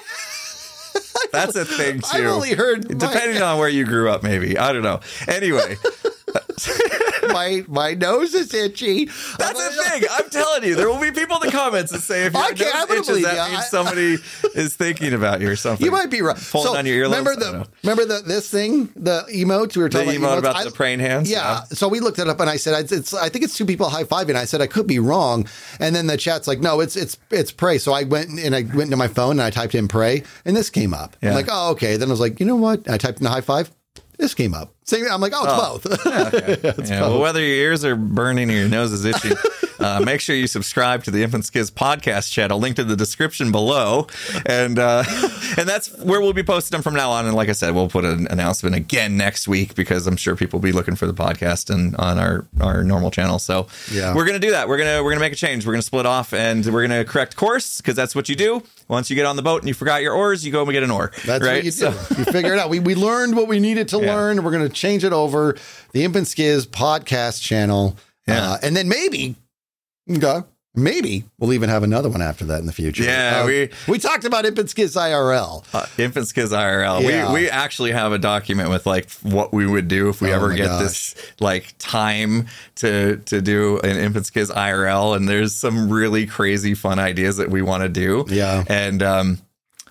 [1.32, 2.08] That's a thing too.
[2.14, 4.58] I've only heard my- Depending on where you grew up, maybe.
[4.58, 5.00] I don't know.
[5.28, 5.78] Anyway,
[7.34, 9.06] my my nose is itchy.
[9.38, 10.04] that's the thing.
[10.12, 12.48] I'm telling you, there will be people in the comments that say if your I
[12.48, 13.54] I nose itches, that you.
[13.56, 14.18] Means somebody
[14.56, 15.84] is thinking about you or something.
[15.86, 16.38] You might be right.
[16.52, 17.10] Pulling on your earlobes?
[17.12, 20.64] remember the remember the this thing, the emotes we were The talking emote about emotes?
[20.66, 21.30] the praying hands.
[21.30, 21.64] Yeah.
[21.66, 23.90] So we looked it up and I said, it's, it's, I think it's two people
[23.90, 24.36] high fiving.
[24.36, 25.48] I said, I could be wrong.
[25.80, 27.78] And then the chat's like, no, it's, it's, it's pray.
[27.78, 30.56] So I went and I went into my phone and I typed in pray and
[30.56, 31.16] this came up.
[31.22, 31.98] I'm like, oh, okay.
[31.98, 32.90] Then I was like, you know what?
[32.90, 33.72] I typed in high five.
[34.22, 34.72] This came up.
[34.84, 35.06] Same.
[35.10, 36.90] I'm like, oh, it's both.
[36.90, 39.36] Yeah, well, whether your ears are burning or your nose is itching,
[39.80, 42.96] uh, make sure you subscribe to the Imp and Skizz podcast channel, linked in the
[42.96, 44.06] description below,
[44.46, 45.04] and uh,
[45.58, 47.26] and that's where we'll be posting them from now on.
[47.26, 50.60] And like I said, we'll put an announcement again next week because I'm sure people
[50.60, 53.40] will be looking for the podcast and on our our normal channel.
[53.40, 54.14] So Yeah.
[54.14, 54.68] we're gonna do that.
[54.68, 55.66] We're gonna we're gonna make a change.
[55.66, 58.62] We're gonna split off and we're gonna correct course because that's what you do.
[58.88, 60.74] Once you get on the boat and you forgot your oars, you go and we
[60.74, 61.12] get an oar.
[61.26, 61.56] That's right?
[61.56, 61.78] what you do.
[61.78, 62.70] So- you figure it out.
[62.70, 64.02] We, we learned what we needed to Yeah.
[64.08, 64.11] learn.
[64.16, 65.56] We're going to change it over
[65.94, 67.98] the Imp and Skizz podcast channel.
[68.28, 68.52] Yeah.
[68.52, 69.36] Uh, and then maybe,
[70.10, 70.42] okay,
[70.76, 73.04] maybe we'll even have another one after that in the future.
[73.04, 75.64] Yeah, Uh, we- we talked about Imp and Skizz IRL.
[75.74, 77.02] Uh, Imp and Skizz IRL.
[77.02, 77.28] Yeah.
[77.34, 80.36] We we actually have a document with like what we would do if we Oh
[80.36, 80.82] ever get gosh.
[80.82, 86.26] this like time to to do an Imp and Skizz IRL, and there's some really
[86.26, 88.26] crazy fun ideas that we want to do.
[88.30, 88.64] Yeah.
[88.68, 89.40] and um,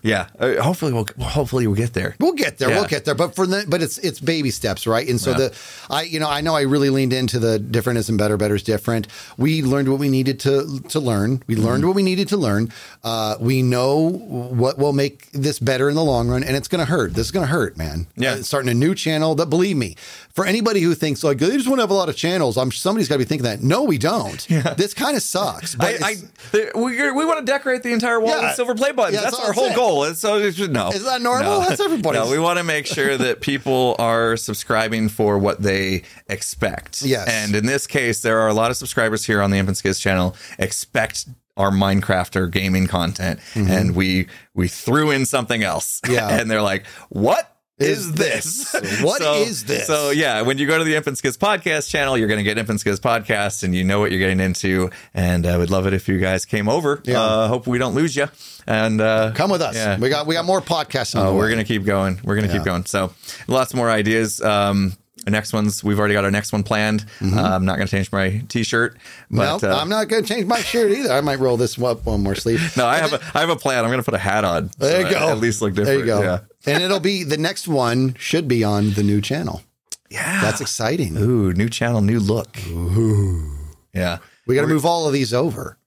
[0.02, 0.28] yeah.
[0.38, 2.16] Uh, hopefully we'll hopefully we'll get there.
[2.20, 2.70] We'll get there.
[2.70, 2.76] Yeah.
[2.80, 3.14] We'll get there.
[3.14, 5.06] But for the but it's it's baby steps, right?
[5.08, 5.36] And so Yeah.
[5.38, 5.58] the
[5.90, 8.62] I you know I know I really leaned into the different isn't better, better is
[8.62, 9.06] different.
[9.36, 11.42] We learned what we needed to to learn.
[11.46, 11.64] We Mm-hmm.
[11.64, 12.72] learned what we needed to learn.
[13.04, 16.78] Uh, we know what will make this better in the long run, and it's going
[16.84, 17.14] to hurt.
[17.14, 18.06] This is going to hurt, man.
[18.16, 18.32] Yeah.
[18.32, 19.34] Uh, starting a new channel.
[19.34, 19.96] That believe me,
[20.32, 22.70] for anybody who thinks like they just want to have a lot of channels, I'm
[22.72, 23.62] somebody's got to be thinking that.
[23.62, 24.46] No, we don't.
[24.76, 25.74] This kind of sucks.
[25.74, 26.14] But I,
[26.54, 28.46] I we we want to decorate the entire wall Yeah.
[28.48, 29.16] with silver play buttons.
[29.16, 29.89] Yeah, that's that's our whole goal.
[30.14, 31.60] So it's just- no, Is that normal?
[31.60, 31.68] No.
[31.68, 32.22] That's everybody's.
[32.24, 37.02] No, we want to make sure that people are subscribing for what they expect.
[37.02, 37.28] Yes.
[37.28, 39.76] and in this case, there are a lot of subscribers here on the Imp and
[39.76, 41.26] Skizz channel expect
[41.56, 46.00] our Minecraft or gaming content, and we we threw in something else.
[46.04, 46.14] Mm-hmm.
[46.14, 46.28] Yeah.
[46.40, 48.72] and they're like, "What?" Is this?
[49.02, 49.86] What What is is this?
[49.86, 52.44] So yeah, when you go to the Imp and Skizz podcast channel, you're going to
[52.44, 54.90] get Imp and Skizz podcast, and you know what you're getting into.
[55.14, 57.00] And I would love it if you guys came over.
[57.04, 57.20] Yeah.
[57.22, 58.28] Uh, hope we don't lose you.
[58.66, 59.74] And uh, Come with us.
[59.74, 59.98] Yeah.
[59.98, 61.14] We got we got more podcasts.
[61.18, 62.20] Oh, we're gonna keep going.
[62.22, 62.54] We're gonna Yeah.
[62.54, 62.84] keep going.
[62.86, 63.12] So
[63.48, 64.40] lots more ideas.
[64.40, 64.94] Um,
[65.26, 67.04] our next ones we've already got our next one planned.
[67.22, 68.96] Uh, I'm not gonna change my T-shirt,
[69.28, 71.12] No, but uh, I'm not going to change my shirt either.
[71.12, 72.74] I might roll this up one more sleeve.
[72.76, 73.84] no, I have a I have a plan.
[73.84, 74.70] I'm gonna put a hat on.
[74.78, 75.28] There so you I go.
[75.30, 75.86] At least look different.
[75.86, 76.22] There you go.
[76.22, 76.40] Yeah.
[76.66, 79.62] And it'll be the next one should be on the new channel.
[80.10, 80.40] Yeah.
[80.42, 81.16] That's exciting.
[81.16, 82.56] Ooh, new channel, new look.
[82.68, 83.56] Ooh.
[83.94, 84.18] Yeah.
[84.46, 85.78] We got to move all of these over.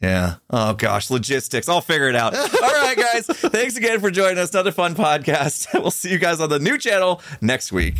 [0.00, 0.36] Yeah.
[0.50, 1.68] Oh gosh, logistics.
[1.68, 2.32] I'll figure it out.
[2.36, 3.26] All right, guys.
[3.26, 4.52] Thanks again for joining us.
[4.52, 5.66] Another fun podcast.
[5.80, 7.96] We'll see you guys on the new channel next week.